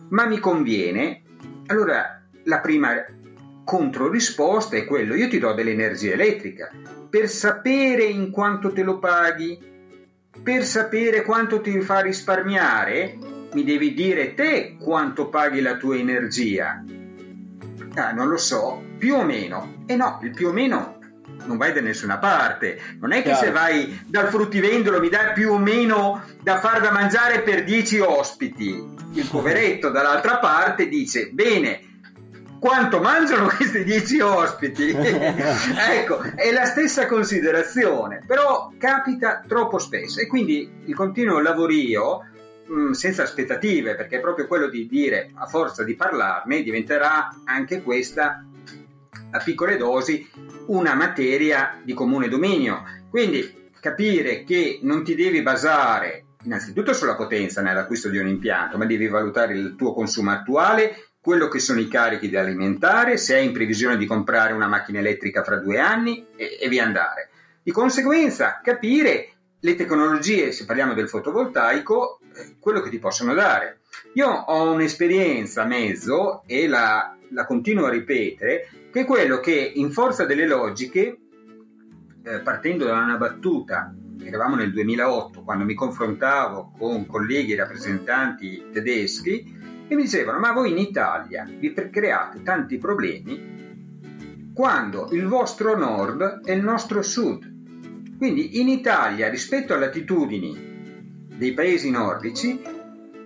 [0.10, 1.22] ma mi conviene,
[1.68, 3.04] allora la prima
[3.64, 6.70] controrisposta è quello, io ti do dell'energia elettrica,
[7.10, 9.60] per sapere in quanto te lo paghi,
[10.42, 13.18] per sapere quanto ti fa risparmiare,
[13.52, 16.84] mi devi dire te quanto paghi la tua energia.
[17.96, 19.84] Ah, non lo so, più o meno.
[19.88, 20.97] E no, il più o meno
[21.46, 22.80] non vai da nessuna parte.
[23.00, 23.46] Non è che Chiaro.
[23.46, 28.00] se vai dal fruttivendolo mi dai più o meno da far da mangiare per 10
[28.00, 28.96] ospiti.
[29.14, 31.88] Il poveretto dall'altra parte dice: Bene,
[32.60, 34.90] quanto mangiano questi 10 ospiti.
[34.92, 42.26] ecco, è la stessa considerazione, però capita troppo spesso e quindi il continuo lavorio
[42.68, 47.82] mh, senza aspettative, perché è proprio quello di dire a forza di parlarne diventerà anche
[47.82, 48.44] questa
[49.32, 50.28] a piccole dosi
[50.68, 52.84] una materia di comune dominio.
[53.10, 58.86] Quindi capire che non ti devi basare innanzitutto sulla potenza nell'acquisto di un impianto, ma
[58.86, 63.46] devi valutare il tuo consumo attuale, quello che sono i carichi da alimentare, se hai
[63.46, 67.30] in previsione di comprare una macchina elettrica fra due anni e, e via andare.
[67.62, 73.77] Di conseguenza, capire le tecnologie, se parliamo del fotovoltaico, eh, quello che ti possono dare.
[74.14, 79.72] Io ho un'esperienza a mezzo e la, la continuo a ripetere, che è quello che
[79.76, 81.18] in forza delle logiche,
[82.24, 89.56] eh, partendo da una battuta eravamo nel 2008, quando mi confrontavo con colleghi rappresentanti tedeschi,
[89.88, 93.56] e mi dicevano, ma voi in Italia vi create tanti problemi
[94.54, 98.18] quando il vostro nord è il nostro sud.
[98.18, 102.60] Quindi in Italia, rispetto alle latitudini dei paesi nordici,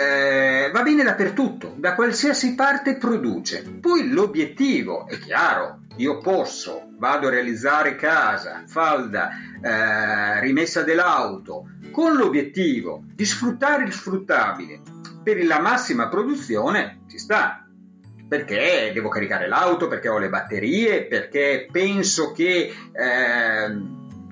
[0.01, 3.63] eh, va bene dappertutto, da qualsiasi parte produce.
[3.79, 9.29] Poi l'obiettivo è chiaro, io posso, vado a realizzare casa, falda,
[9.61, 14.81] eh, rimessa dell'auto, con l'obiettivo di sfruttare il sfruttabile
[15.23, 17.65] per la massima produzione, ci sta.
[18.27, 23.81] Perché devo caricare l'auto, perché ho le batterie, perché penso che eh,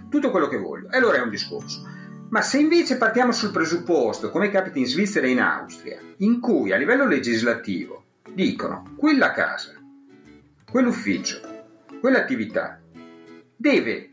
[0.09, 0.89] tutto quello che voglio.
[0.89, 1.83] E allora è un discorso.
[2.29, 6.71] Ma se invece partiamo sul presupposto, come capita in Svizzera e in Austria, in cui
[6.71, 9.73] a livello legislativo dicono quella casa,
[10.69, 11.41] quell'ufficio,
[11.99, 12.79] quell'attività
[13.55, 14.09] deve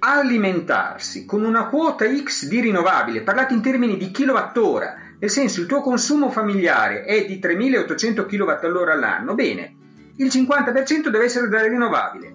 [0.00, 5.66] alimentarsi con una quota X di rinnovabile, parlate in termini di kilowattora, nel senso il
[5.66, 9.76] tuo consumo familiare è di 3800 kWh all'anno, bene,
[10.16, 12.34] il 50% deve essere da rinnovabile.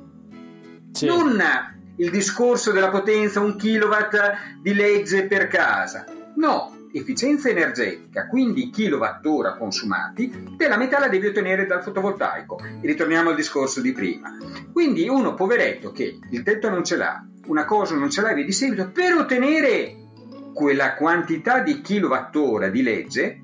[0.93, 1.05] Sì.
[1.05, 1.41] Non
[2.01, 6.03] il discorso della potenza un kilowatt di legge per casa.
[6.37, 12.59] No, efficienza energetica, quindi kilowattora consumati, te la metà la devi ottenere dal fotovoltaico.
[12.59, 14.35] E ritorniamo al discorso di prima.
[14.73, 18.45] Quindi uno poveretto che il tetto non ce l'ha, una cosa non ce l'ha e
[18.45, 19.97] di seguito, per ottenere
[20.55, 23.43] quella quantità di kilowattora di legge,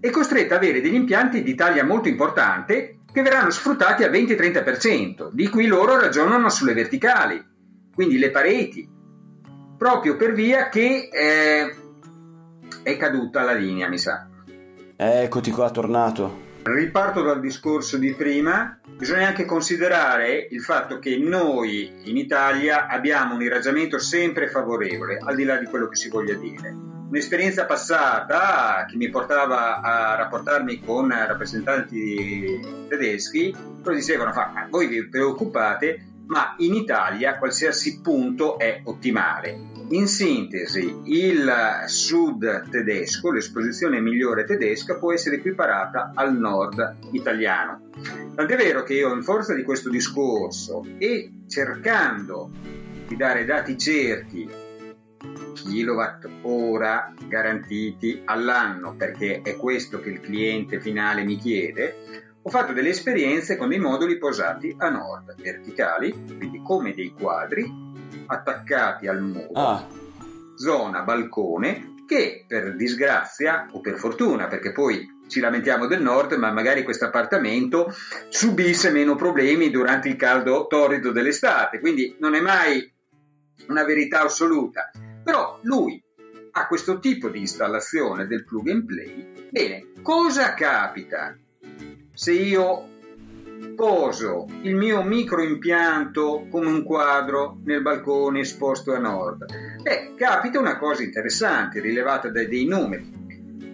[0.00, 5.30] è costretto ad avere degli impianti di taglia molto importante che verranno sfruttati al 20-30%.
[5.32, 7.54] Di qui loro ragionano sulle verticali,
[7.96, 8.88] quindi le pareti,
[9.76, 11.08] proprio per via che...
[11.12, 11.76] Eh,
[12.82, 14.28] è caduta la linea, mi sa.
[14.94, 16.44] Eccoti qua, tornato.
[16.62, 18.78] Riparto dal discorso di prima.
[18.96, 25.34] Bisogna anche considerare il fatto che noi in Italia abbiamo un irraggiamento sempre favorevole, al
[25.34, 26.72] di là di quello che si voglia dire.
[27.08, 34.32] Un'esperienza passata che mi portava a rapportarmi con rappresentanti tedeschi, loro dicevano:
[34.70, 39.74] voi vi preoccupate, ma in Italia qualsiasi punto è ottimale.
[39.90, 41.48] In sintesi, il
[41.86, 47.90] sud tedesco, l'esposizione migliore tedesca, può essere equiparata al nord italiano.
[48.34, 52.50] Tant'è vero che io, in forza di questo discorso e cercando
[53.06, 54.48] di dare dati certi,
[55.54, 62.72] kilowatt ora garantiti all'anno, perché è questo che il cliente finale mi chiede, ho fatto
[62.72, 67.68] delle esperienze con dei moduli posati a nord, verticali, quindi come dei quadri,
[68.26, 69.84] attaccati al muro, ah.
[70.54, 76.52] zona balcone, che per disgrazia o per fortuna, perché poi ci lamentiamo del nord, ma
[76.52, 77.92] magari questo appartamento
[78.28, 82.94] subisse meno problemi durante il caldo torrido dell'estate, quindi non è mai
[83.66, 84.88] una verità assoluta.
[85.24, 86.00] Però lui
[86.52, 89.48] ha questo tipo di installazione del plug and play.
[89.50, 91.36] Bene, cosa capita
[92.16, 92.88] se io
[93.76, 99.44] poso il mio microimpianto come un quadro nel balcone esposto a nord.
[99.82, 103.24] Beh, capita una cosa interessante rilevata dai dei numeri.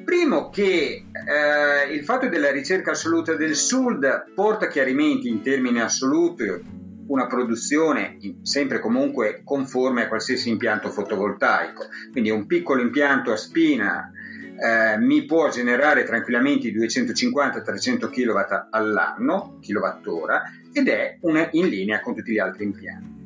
[0.04, 6.80] Primo che eh, il fatto della ricerca assoluta del sud porta chiarimenti in termini assoluti
[7.06, 11.86] una produzione sempre comunque conforme a qualsiasi impianto fotovoltaico.
[12.10, 14.10] Quindi un piccolo impianto a spina
[14.58, 22.14] eh, mi può generare tranquillamente 250-300 kW all'anno, kilowattora, ed è una, in linea con
[22.14, 23.20] tutti gli altri impianti.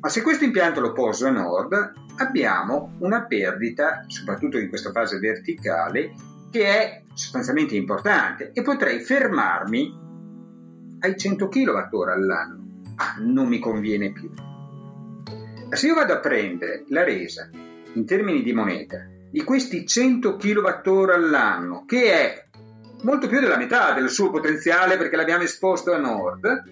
[0.00, 5.18] Ma se questo impianto lo poso a nord, abbiamo una perdita, soprattutto in questa fase
[5.18, 6.12] verticale,
[6.50, 9.98] che è sostanzialmente importante e potrei fermarmi
[11.00, 12.82] ai 100 kWh all'anno.
[12.96, 14.30] Ah, non mi conviene più.
[15.70, 17.48] Se io vado a prendere la resa
[17.92, 22.44] in termini di moneta di questi 100 kWh all'anno, che è
[23.02, 26.62] molto più della metà del suo potenziale perché l'abbiamo esposto a nord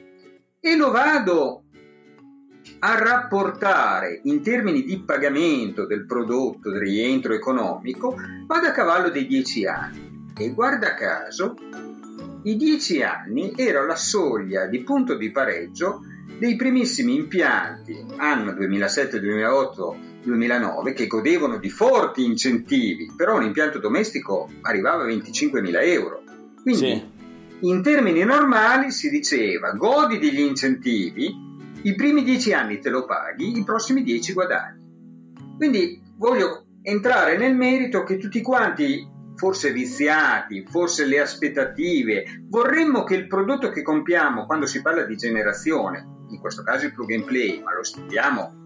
[0.61, 1.62] e lo vado
[2.80, 8.14] a rapportare in termini di pagamento del prodotto, del rientro economico,
[8.46, 10.26] vado a cavallo dei 10 anni.
[10.36, 11.54] E guarda caso,
[12.44, 16.02] i 10 anni erano la soglia di punto di pareggio
[16.38, 19.96] dei primissimi impianti anno 2007, 2008,
[20.29, 26.22] 2009 che godevano di forti incentivi, però un impianto domestico arrivava a 25.000 euro.
[26.62, 27.03] Quindi Sì.
[27.61, 31.47] in termini normali si diceva godi degli incentivi,
[31.83, 34.87] i primi 10 anni te lo paghi, i prossimi 10 guadagni.
[35.57, 43.14] Quindi voglio entrare nel merito che tutti quanti, forse viziati, forse le aspettative, vorremmo che
[43.14, 47.24] il prodotto che compriamo quando si parla di generazione, in questo caso il plug and
[47.24, 48.57] play, ma lo estendiamo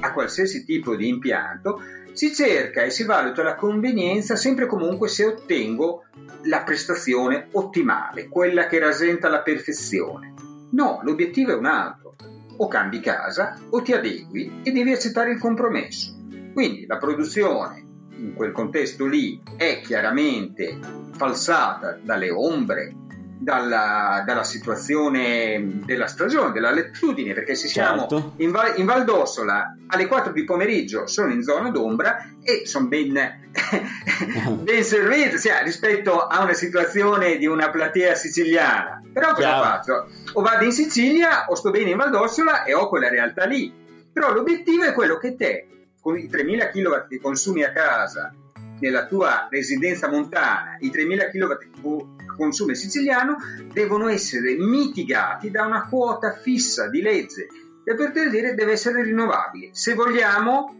[0.00, 1.80] a qualsiasi tipo di impianto,
[2.12, 6.04] si cerca e si valuta la convenienza sempre comunque se ottengo
[6.44, 10.34] la prestazione ottimale, quella che rasenta la perfezione.
[10.72, 12.16] No, l'obiettivo è un altro.
[12.56, 16.14] O cambi casa o ti adegui e devi accettare il compromesso.
[16.52, 17.86] Quindi la produzione
[18.16, 20.78] in quel contesto lì è chiaramente
[21.12, 22.94] falsata dalle ombre,
[23.40, 28.34] dalla, dalla situazione della stagione, della lettitudine, perché se siamo Certo.
[28.36, 32.86] in, Val, in Val d'Ossola alle 4 di pomeriggio sono in zona d'ombra e sono
[32.86, 33.12] ben,
[34.62, 39.02] ben servito sia, rispetto a una situazione di una platea siciliana.
[39.12, 39.62] Però cosa Chiaro.
[39.62, 40.08] faccio?
[40.34, 43.72] O vado in Sicilia o sto bene in Val d'Ossola e ho quella realtà lì.
[44.12, 45.66] Però l'obiettivo è quello che te,
[46.00, 48.32] con i 3000 kW che consumi a casa
[48.80, 53.36] nella tua residenza montana, i 3000 kW che co- consumi siciliano,
[53.72, 57.46] devono essere mitigati da una quota fissa di legge
[57.84, 59.70] che per te dire deve essere rinnovabile.
[59.72, 60.76] Se vogliamo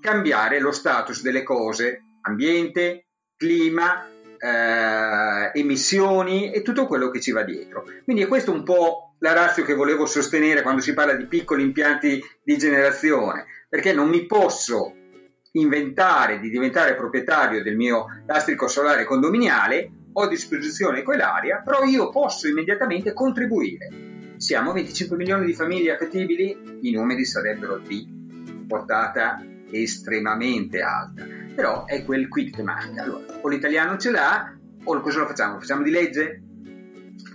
[0.00, 3.06] cambiare lo status delle cose, ambiente,
[3.36, 4.06] clima,
[4.38, 7.84] eh, emissioni e tutto quello che ci va dietro.
[8.04, 11.62] Quindi è questo un po' la razza che volevo sostenere quando si parla di piccoli
[11.62, 14.94] impianti di generazione, perché non mi posso
[15.52, 22.10] inventare di diventare proprietario del mio lastrico solare condominiale, ho a disposizione quell'area, però io
[22.10, 24.34] posso immediatamente contribuire.
[24.36, 32.04] Siamo 25 milioni di famiglie appetibili, i numeri sarebbero di portata estremamente alta, però è
[32.04, 33.02] quel quid che manca.
[33.02, 35.54] Allora, o l'italiano ce l'ha, o cosa lo facciamo?
[35.54, 36.42] Lo facciamo di legge?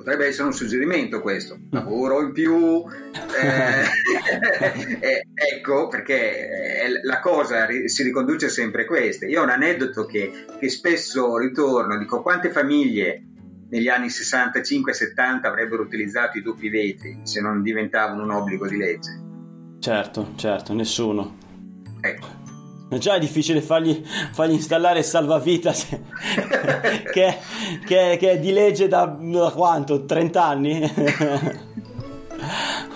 [0.03, 2.83] Potrebbe essere un suggerimento questo, lavoro in più,
[3.41, 3.85] eh,
[4.99, 9.27] eh, ecco perché eh, la cosa si riconduce sempre a queste.
[9.27, 13.23] Io ho un aneddoto che, che spesso ritorno, dico quante famiglie
[13.69, 19.21] negli anni 65-70 avrebbero utilizzato i doppi vetri se non diventavano un obbligo di legge.
[19.79, 21.37] Certo, certo, nessuno.
[22.01, 22.42] Ecco.
[22.89, 24.03] Già è difficile fargli,
[24.33, 25.99] fargli installare il salvavita se-
[27.11, 27.37] che,
[27.85, 30.05] che- che è di legge da, da quanto?
[30.05, 30.91] 30 anni?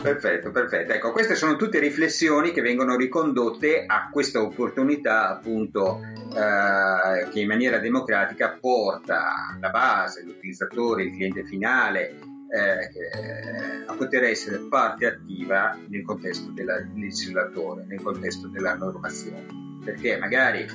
[0.02, 0.94] Perfetto, perfetto.
[0.94, 6.00] Ecco, queste sono tutte riflessioni che vengono ricondotte a questa opportunità, appunto,
[6.34, 12.20] eh, che in maniera democratica porta la base, l'utilizzatore, il cliente finale,
[12.50, 19.66] eh, che- a poter essere parte attiva nel contesto del legislatore, nel contesto della normazione.
[19.88, 20.66] Perché magari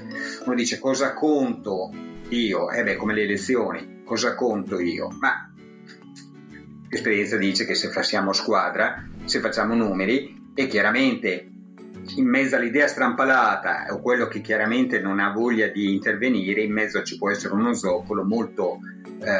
[0.47, 1.93] uno dice cosa conto
[2.31, 2.71] io?
[2.71, 5.11] Eh beh, come le elezioni, cosa conto io?
[5.21, 5.53] Ma
[6.89, 11.47] l'esperienza dice che se facciamo squadra, se facciamo numeri e chiaramente
[12.17, 17.03] in mezzo all'idea strampalata o quello che chiaramente non ha voglia di intervenire, in mezzo
[17.03, 18.79] ci può essere uno zoccolo molto
[19.21, 19.31] eh,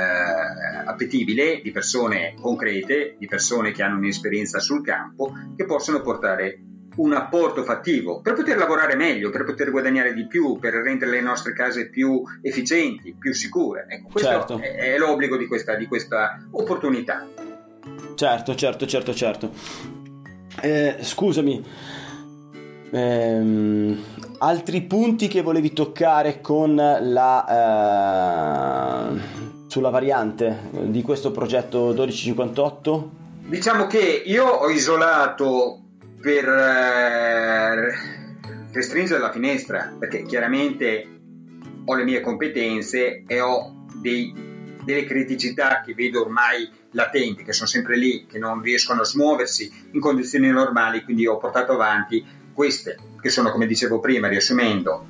[0.85, 6.61] appetibile di persone concrete, di persone che hanno un'esperienza sul campo, che possono portare
[6.97, 11.21] un apporto fattivo per poter lavorare meglio, per poter guadagnare di più, per rendere le
[11.21, 13.87] nostre case più efficienti, più sicure.
[13.89, 14.59] Ecco, questo Certo.
[14.59, 17.27] è, è l'obbligo di questa, di questa opportunità.
[18.15, 19.51] Certo, certo, certo, certo.
[20.61, 21.65] Eh, scusami,
[22.91, 24.05] ehm,
[24.39, 27.47] altri punti che volevi toccare con la
[29.17, 29.21] eh,
[29.73, 33.11] sulla variante di questo progetto 1258?
[33.47, 35.79] Diciamo che io ho isolato
[36.23, 37.95] per eh,
[38.71, 41.09] restringere la finestra, perché chiaramente
[41.85, 44.33] ho le mie competenze e ho dei-
[44.85, 49.89] delle criticità che vedo ormai latenti, che sono sempre lì, che non riescono a smuoversi
[49.91, 55.05] in condizioni normali, quindi ho portato avanti queste, che sono, come dicevo prima, riassumendo,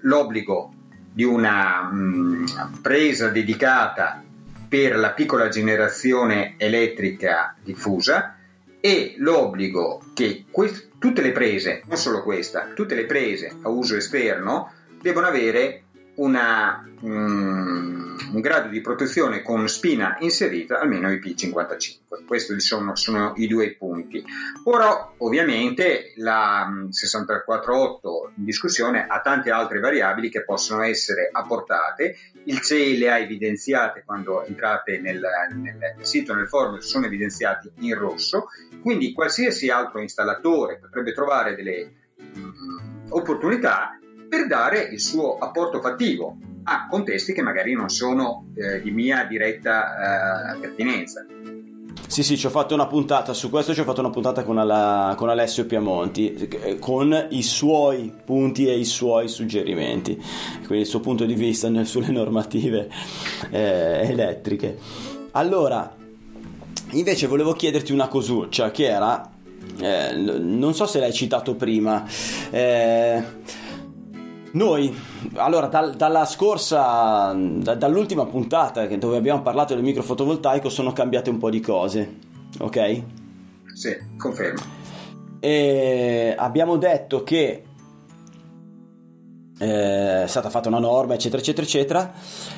[0.00, 0.70] l'obbligo
[1.14, 4.22] di una mh, presa dedicata
[4.68, 8.36] per la piccola generazione elettrica diffusa
[8.84, 13.94] e l'obbligo che quest- tutte le prese, non solo questa, tutte le prese a uso
[13.94, 15.84] esterno devono avere
[16.14, 22.24] una, mm, un grado di protezione con spina inserita almeno IP55.
[22.26, 24.22] Questi sono, sono i due punti.
[24.64, 32.16] Ora, ovviamente, la 648 in discussione ha tante altre variabili che possono essere apportate.
[32.44, 35.20] Il CEI le ha evidenziate quando entrate nel,
[35.54, 38.48] nel, sito, nel forum, sono evidenziati in rosso.
[38.80, 43.96] Quindi qualsiasi altro installatore potrebbe trovare delle mh, opportunità
[44.32, 49.26] per dare il suo apporto fattivo a contesti che magari non sono eh, di mia
[49.28, 51.26] diretta eh, pertinenza.
[52.06, 54.56] Sì, sì, ci ho fatto una puntata su questo, ci ho fatto una puntata con,
[54.56, 60.14] alla, con, Alessio Piamonti, eh, con i suoi punti e i suoi suggerimenti,
[60.64, 62.88] quindi il suo punto di vista sulle normative
[63.50, 64.78] eh, elettriche.
[65.32, 65.94] Allora,
[66.92, 69.30] invece volevo chiederti una cosuccia che era,
[69.78, 72.06] eh, non so se l'hai citato prima,
[72.50, 73.22] eh,
[74.52, 74.94] noi,
[75.34, 81.38] allora, dal, dalla scorsa, da, dall'ultima puntata dove abbiamo parlato del microfotovoltaico sono cambiate un
[81.38, 82.18] po' di cose,
[82.58, 83.02] ok?
[83.74, 84.60] Sì, confermo.
[85.40, 87.62] E abbiamo detto che
[89.58, 92.12] eh, è stata fatta una norma, eccetera, eccetera, eccetera,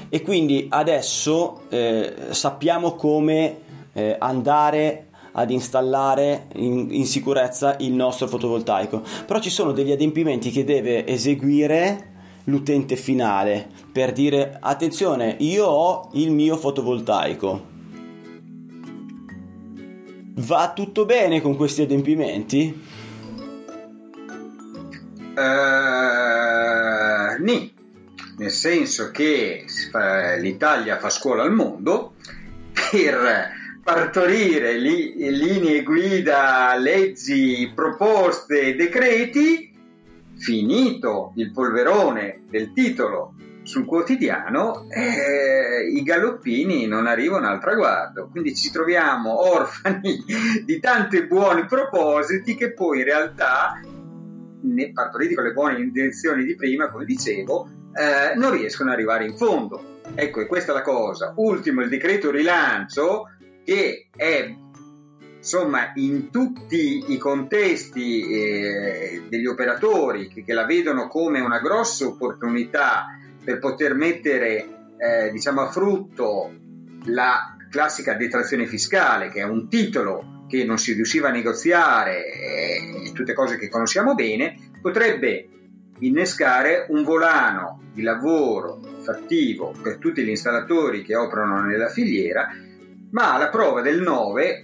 [0.08, 3.58] e quindi adesso eh, sappiamo come
[3.92, 9.02] eh, andare ad installare in, in sicurezza il nostro fotovoltaico.
[9.26, 12.12] Però ci sono degli adempimenti che deve eseguire
[12.44, 17.72] l'utente finale per dire attenzione, io ho il mio fotovoltaico.
[20.36, 22.82] Va tutto bene con questi adempimenti?
[25.36, 25.42] Uh,
[27.42, 27.72] nì,
[28.38, 29.64] nel senso che
[30.40, 32.14] l'Italia fa scuola al mondo
[32.90, 33.53] per
[33.84, 39.70] partorire li, linee guida, leggi, proposte, decreti,
[40.36, 48.28] finito il polverone del titolo sul quotidiano, eh, i galoppini non arrivano al traguardo.
[48.30, 50.24] Quindi ci troviamo orfani
[50.64, 53.80] di tanti buoni propositi che poi in realtà,
[54.62, 59.26] ne partoriti con le buone intenzioni di prima, come dicevo, eh, non riescono ad arrivare
[59.26, 59.92] in fondo.
[60.14, 61.32] Ecco, e questa è la cosa.
[61.36, 63.30] Ultimo, il decreto rilancio
[63.64, 64.54] che è
[65.38, 72.06] insomma in tutti i contesti eh, degli operatori che, che, la vedono come una grossa
[72.06, 73.06] opportunità
[73.44, 76.50] per poter mettere eh, diciamo a frutto
[77.06, 83.10] la classica detrazione fiscale che è un titolo che non si riusciva a negoziare eh,
[83.12, 85.48] tutte cose che conosciamo bene potrebbe
[85.98, 92.48] innescare un volano di lavoro fattivo per tutti gli installatori che operano nella filiera
[93.14, 94.62] ma alla prova del 9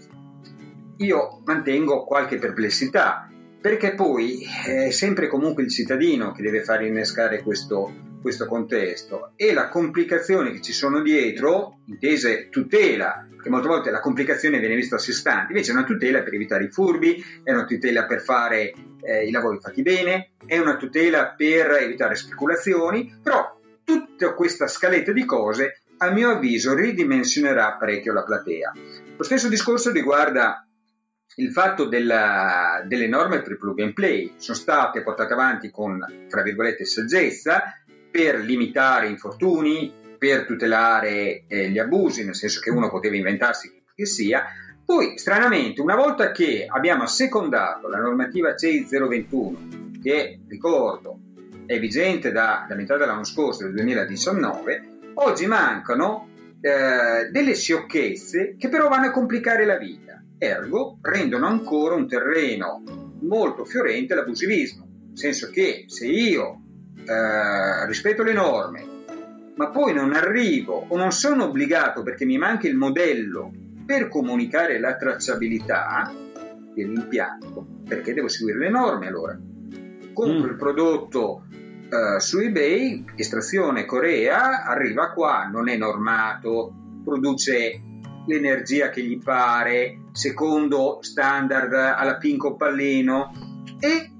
[0.98, 3.30] io mantengo qualche perplessità,
[3.60, 9.32] perché poi è sempre comunque il cittadino che deve far innescare questo, questo contesto.
[9.36, 14.74] E la complicazione che ci sono dietro, intese tutela, perché molte volte la complicazione viene
[14.74, 18.04] vista a sé stante, invece è una tutela per evitare i furbi, è una tutela
[18.04, 24.34] per fare eh, i lavori fatti bene, è una tutela per evitare speculazioni, però tutta
[24.34, 28.72] questa scaletta di cose a mio avviso ridimensionerà parecchio la platea.
[29.16, 30.66] Lo stesso discorso riguarda
[31.36, 36.42] il fatto della, delle norme per plug and play, sono state portate avanti con, tra
[36.42, 37.62] virgolette, saggezza
[38.10, 44.06] per limitare infortuni, per tutelare eh, gli abusi, nel senso che uno poteva inventarsi che
[44.06, 44.44] sia.
[44.84, 51.20] Poi, stranamente, una volta che abbiamo assecondato la normativa CEI 021, che ricordo
[51.66, 56.28] è vigente da, da metà dell'anno scorso, del 2019, Oggi mancano
[56.60, 62.82] eh, delle sciocchezze che però vanno a complicare la vita, ergo rendono ancora un terreno
[63.22, 66.62] molto fiorente l'abusivismo, nel senso che se io
[67.04, 68.86] eh, rispetto le norme,
[69.56, 73.50] ma poi non arrivo o non sono obbligato perché mi manca il modello
[73.84, 76.12] per comunicare la tracciabilità
[76.74, 79.38] dell'impianto, perché devo seguire le norme allora?
[80.12, 80.50] Compro mm.
[80.50, 81.44] il prodotto
[81.90, 86.72] uh, su eBay, estrazione Corea, arriva qua, non è normato,
[87.04, 87.82] produce
[88.26, 93.32] l'energia che gli pare, secondo standard alla Pinco Pallino
[93.80, 94.10] e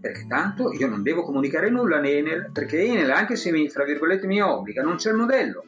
[0.00, 3.84] perché tanto io non devo comunicare nulla a Enel, perché Enel anche se mi, fra
[3.84, 5.64] virgolette, mi obbliga, non c'è il modello.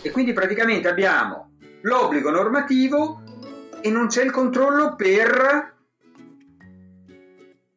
[0.00, 1.50] E quindi praticamente abbiamo
[1.82, 3.22] l'obbligo normativo
[3.80, 5.74] e non c'è il controllo per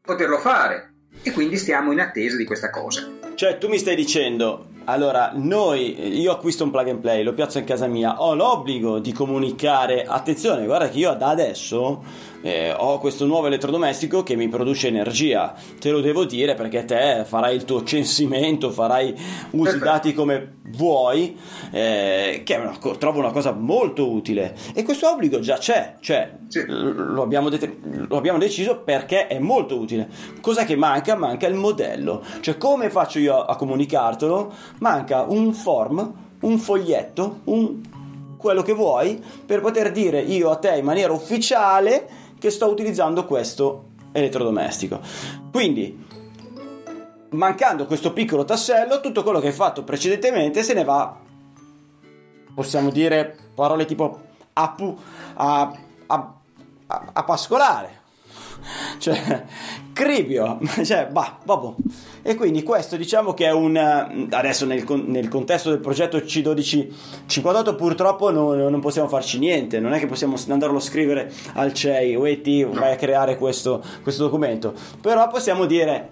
[0.01, 0.90] poterlo fare
[1.23, 3.09] e quindi stiamo in attesa di questa cosa.
[3.35, 7.59] Cioè, tu mi stai dicendo allora, noi, io acquisto un plug and play, lo piazzo
[7.59, 12.03] in casa mia, ho l'obbligo di comunicare, attenzione, guarda che io da adesso
[12.41, 17.23] eh, ho questo nuovo elettrodomestico che mi produce energia, te lo devo dire perché te
[17.25, 19.15] farai il tuo censimento, farai,
[19.51, 21.37] usi i dati come vuoi,
[21.71, 26.63] eh, che una, trovo una cosa molto utile e questo obbligo già c'è, cioè sì.
[26.67, 27.77] lo, abbiamo det-
[28.07, 30.09] lo abbiamo deciso perché è molto utile.
[30.41, 31.15] Cosa che manca?
[31.15, 34.53] Manca il modello, cioè come faccio io a comunicartelo?
[34.79, 37.81] Manca un form, un foglietto, un
[38.41, 43.25] quello che vuoi per poter dire io a te in maniera ufficiale che sto utilizzando
[43.25, 44.99] questo elettrodomestico.
[45.51, 46.07] Quindi,
[47.29, 51.15] mancando questo piccolo tassello, tutto quello che hai fatto precedentemente se ne va,
[52.55, 54.21] possiamo dire parole tipo
[54.53, 54.75] a,
[55.35, 56.33] a, a,
[57.13, 58.00] a pascolare
[58.99, 59.43] cioè,
[59.93, 61.73] cribio, cioè, bah, vabbè.
[62.23, 63.75] E quindi questo diciamo che è un...
[64.29, 69.99] Adesso nel, nel contesto del progetto C1258 purtroppo non, non, possiamo farci niente, non è
[69.99, 75.27] che possiamo andarlo a scrivere al CEI, UET, vai a creare questo, questo documento, però
[75.29, 76.07] possiamo dire...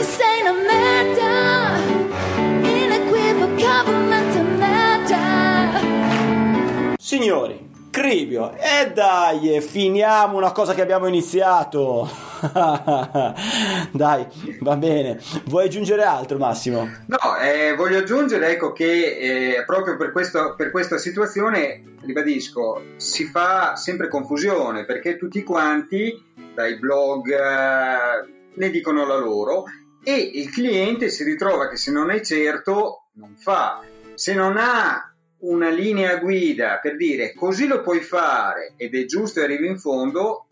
[6.97, 12.29] Signori, Cribio, e dai, finiamo una cosa che abbiamo iniziato.
[13.92, 14.26] Dai,
[14.62, 15.20] va bene.
[15.46, 16.90] Vuoi aggiungere altro, Massimo?
[17.08, 23.26] No, eh, voglio aggiungere ecco, che eh, proprio per, questo, per questa situazione, ribadisco, si
[23.26, 26.24] fa sempre confusione perché tutti quanti,
[26.54, 29.66] dai blog, eh, ne dicono la loro
[30.04, 33.82] e il cliente si ritrova che se non è certo non fa.
[34.14, 39.40] Se non ha una linea guida per dire così lo puoi fare ed è giusto
[39.40, 40.48] e arrivi in fondo,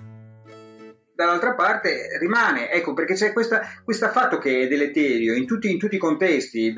[1.18, 3.59] dall'altra parte rimane, ecco perché c'è questo
[4.09, 6.72] fatto che è deleterio in tutti, in tutti i contesti,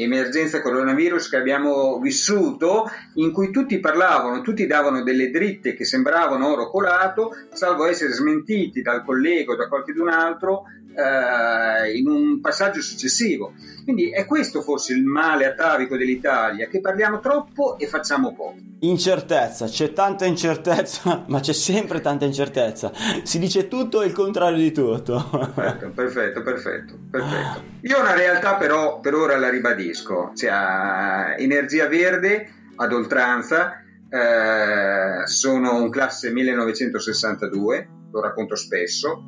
[0.00, 6.48] dall'emergenza coronavirus che abbiamo vissuto, in cui tutti parlavano, tutti davano delle dritte che sembravano
[6.48, 12.80] oro colato, salvo essere smentiti dal collega o da qualcun altro eh, in un passaggio
[12.80, 13.52] successivo.
[13.84, 18.56] Quindi è questo forse il male atavico dell'Italia, che parliamo troppo e facciamo poco.
[18.82, 22.92] Incertezza, c'è tanta incertezza, ma c'è sempre tanta incertezza.
[23.22, 25.28] Si dice tutto e il contrario di tutto.
[25.30, 27.62] Perfetto, perfetto, perfetto, perfetto.
[27.82, 29.89] Io una realtà però per ora la ribadisco,
[30.34, 39.22] cioè energia verde ad oltranza, eh, sono un classe 1962, lo racconto spesso,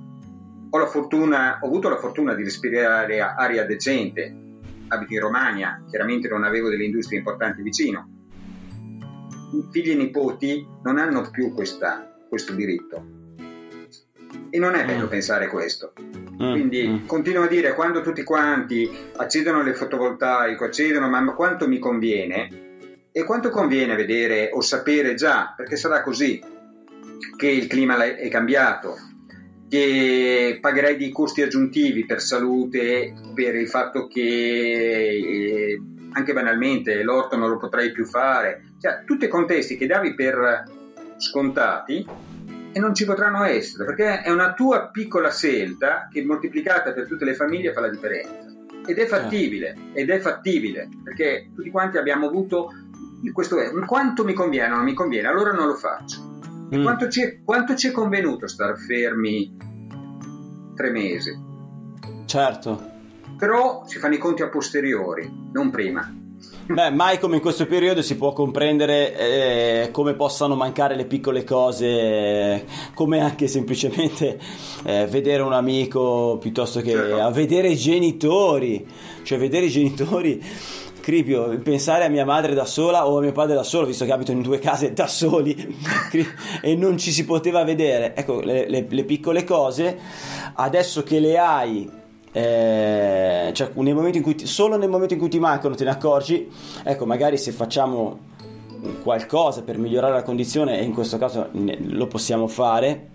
[0.70, 4.34] ho, fortuna, ho, avuto la fortuna di respirare aria decente,
[4.88, 8.08] abito in Romagna, chiaramente non avevo delle industrie importanti vicino.
[9.52, 13.20] I figli e nipoti non hanno più questa, questo diritto.
[14.48, 15.10] E non è bello mm.
[15.10, 15.92] pensare questo.
[16.34, 16.52] Mm.
[16.52, 17.06] Quindi mm.
[17.06, 22.60] continuo a dire, quando tutti quanti accedono alle fotovoltaico, accedono, ma quanto mi conviene?
[23.12, 26.40] E quanto conviene vedere o sapere già, perché sarà così,
[27.36, 28.96] che il clima è cambiato,
[29.68, 35.80] che pagherai dei costi aggiuntivi per salute, per il fatto che eh,
[36.12, 40.64] anche banalmente l'orto non lo potrai più fare, cioè tutti i contesti che davi per
[41.16, 42.06] scontati
[42.72, 47.24] e non ci potranno essere, perché è una tua piccola scelta che moltiplicata per tutte
[47.24, 48.50] le famiglie fa la differenza.
[48.86, 52.72] Ed è fattibile, ed è fattibile, perché tutti quanti abbiamo avuto
[53.32, 53.56] questo,
[53.86, 56.30] quanto mi conviene, non mi conviene, allora non lo faccio
[56.74, 56.82] Mm.
[56.82, 59.54] Quanto, ci è, quanto ci è convenuto stare fermi
[60.74, 61.38] tre mesi?
[62.24, 62.90] Certo.
[63.36, 66.10] Però si fanno i conti a posteriori, non prima.
[66.66, 71.44] Beh, mai come in questo periodo si può comprendere eh, come possano mancare le piccole
[71.44, 72.64] cose,
[72.94, 74.38] come anche semplicemente
[74.84, 77.20] eh, vedere un amico piuttosto che certo.
[77.20, 78.86] a vedere i genitori,
[79.22, 80.42] cioè vedere i genitori
[81.02, 84.12] Cripio, pensare a mia madre da sola o a mio padre da solo, visto che
[84.12, 85.76] abito in due case da soli
[86.62, 88.14] e non ci si poteva vedere.
[88.14, 89.98] Ecco, le, le, le piccole cose,
[90.54, 91.90] adesso che le hai
[92.32, 95.84] eh, cioè nel momento in cui ti, solo nel momento in cui ti mancano te
[95.84, 96.50] ne accorgi.
[96.82, 98.30] Ecco magari se facciamo
[99.02, 103.10] qualcosa per migliorare la condizione e in questo caso lo possiamo fare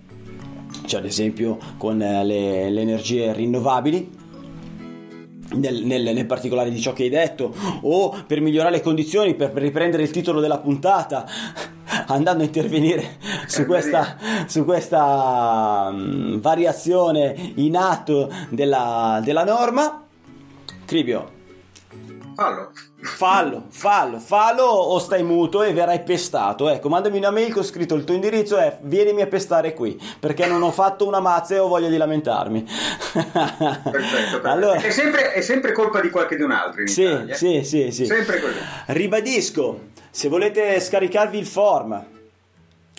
[0.86, 4.16] cioè ad esempio con eh, le, le energie rinnovabili
[5.56, 9.52] nel, nel, nel, particolare di ciò che hai detto o per migliorare le condizioni per,
[9.52, 11.26] per riprendere il titolo della puntata
[12.08, 13.18] andando a intervenire
[13.48, 20.04] su questa, su questa um, variazione in atto della, della norma
[20.86, 21.36] Cribio
[22.38, 22.72] fallo.
[23.16, 26.70] Fallo, fallo, fallo o stai muto e verrai pestato.
[26.70, 30.45] Ecco, mandami una mail con scritto il tuo indirizzo e vienimi a pestare qui perché
[30.45, 32.64] non ho fatto una mazza e ho voglia di lamentarmi.
[33.14, 34.47] Perfetto, perfetto.
[34.47, 37.36] Allora, È, sempre, è sempre colpa di qualche di un altro in sì, Italia.
[37.36, 38.05] sì, sì, sì.
[38.05, 38.58] Sempre così.
[38.88, 39.80] Ribadisco,
[40.10, 42.05] se volete scaricarvi il form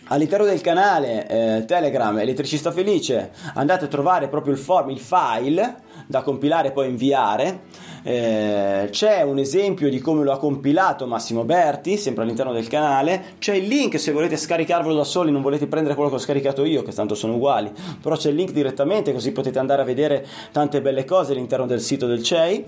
[0.08, 5.86] all'interno del canale eh, Telegram Elettricista Felice, andate a trovare proprio il form, il file
[6.06, 7.60] da compilare e poi inviare.
[8.02, 13.34] Eh, c'è un esempio di come lo ha compilato Massimo Berti, sempre all'interno del canale.
[13.38, 16.64] C'è il link se volete scaricarvelo da soli, non volete prendere quello che ho scaricato
[16.64, 17.70] io, che tanto sono uguali.
[18.00, 21.80] Però c'è il link direttamente, così potete andare a vedere tante belle cose all'interno del
[21.80, 22.66] sito del CEI.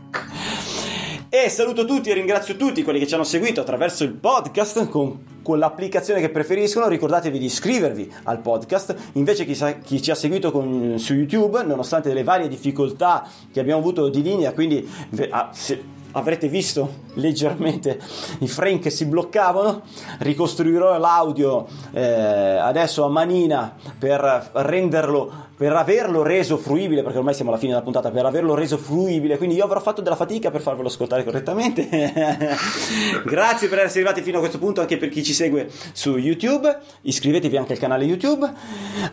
[1.29, 5.41] E saluto tutti e ringrazio tutti quelli che ci hanno seguito attraverso il podcast con,
[5.43, 6.87] con l'applicazione che preferiscono.
[6.87, 8.95] Ricordatevi di iscrivervi al podcast.
[9.15, 13.59] Invece chi, sa- chi ci ha seguito con- su YouTube, nonostante le varie difficoltà che
[13.59, 14.89] abbiamo avuto di linea, quindi
[15.31, 15.83] ah, se-
[16.15, 18.01] avrete visto leggermente
[18.41, 19.83] i frame che si bloccavano,
[20.19, 27.51] ricostruirò l'audio eh, adesso a manina per renderlo per averlo reso fruibile, perché ormai siamo
[27.51, 30.61] alla fine della puntata, per averlo reso fruibile, quindi io avrò fatto della fatica per
[30.61, 31.89] farvelo ascoltare correttamente.
[33.25, 36.77] Grazie per essere arrivati fino a questo punto, anche per chi ci segue su YouTube.
[37.03, 38.53] Iscrivetevi anche al canale YouTube,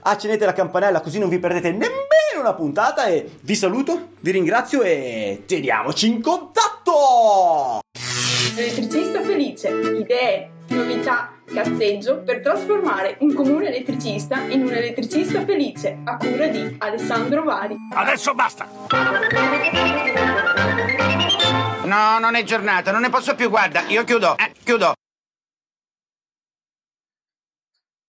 [0.02, 4.81] accendete la campanella così non vi perdete nemmeno una puntata e vi saluto, vi ringrazio
[4.81, 7.79] e teniamoci in contatto!
[8.55, 16.17] Elettricista felice, idee, novità, cazzeggio per trasformare un comune elettricista in un elettricista felice a
[16.17, 17.75] cura di Alessandro Vari.
[17.93, 18.67] Adesso basta!
[21.83, 24.93] No, non è giornata, non ne posso più, guarda, io chiudo, eh, chiudo.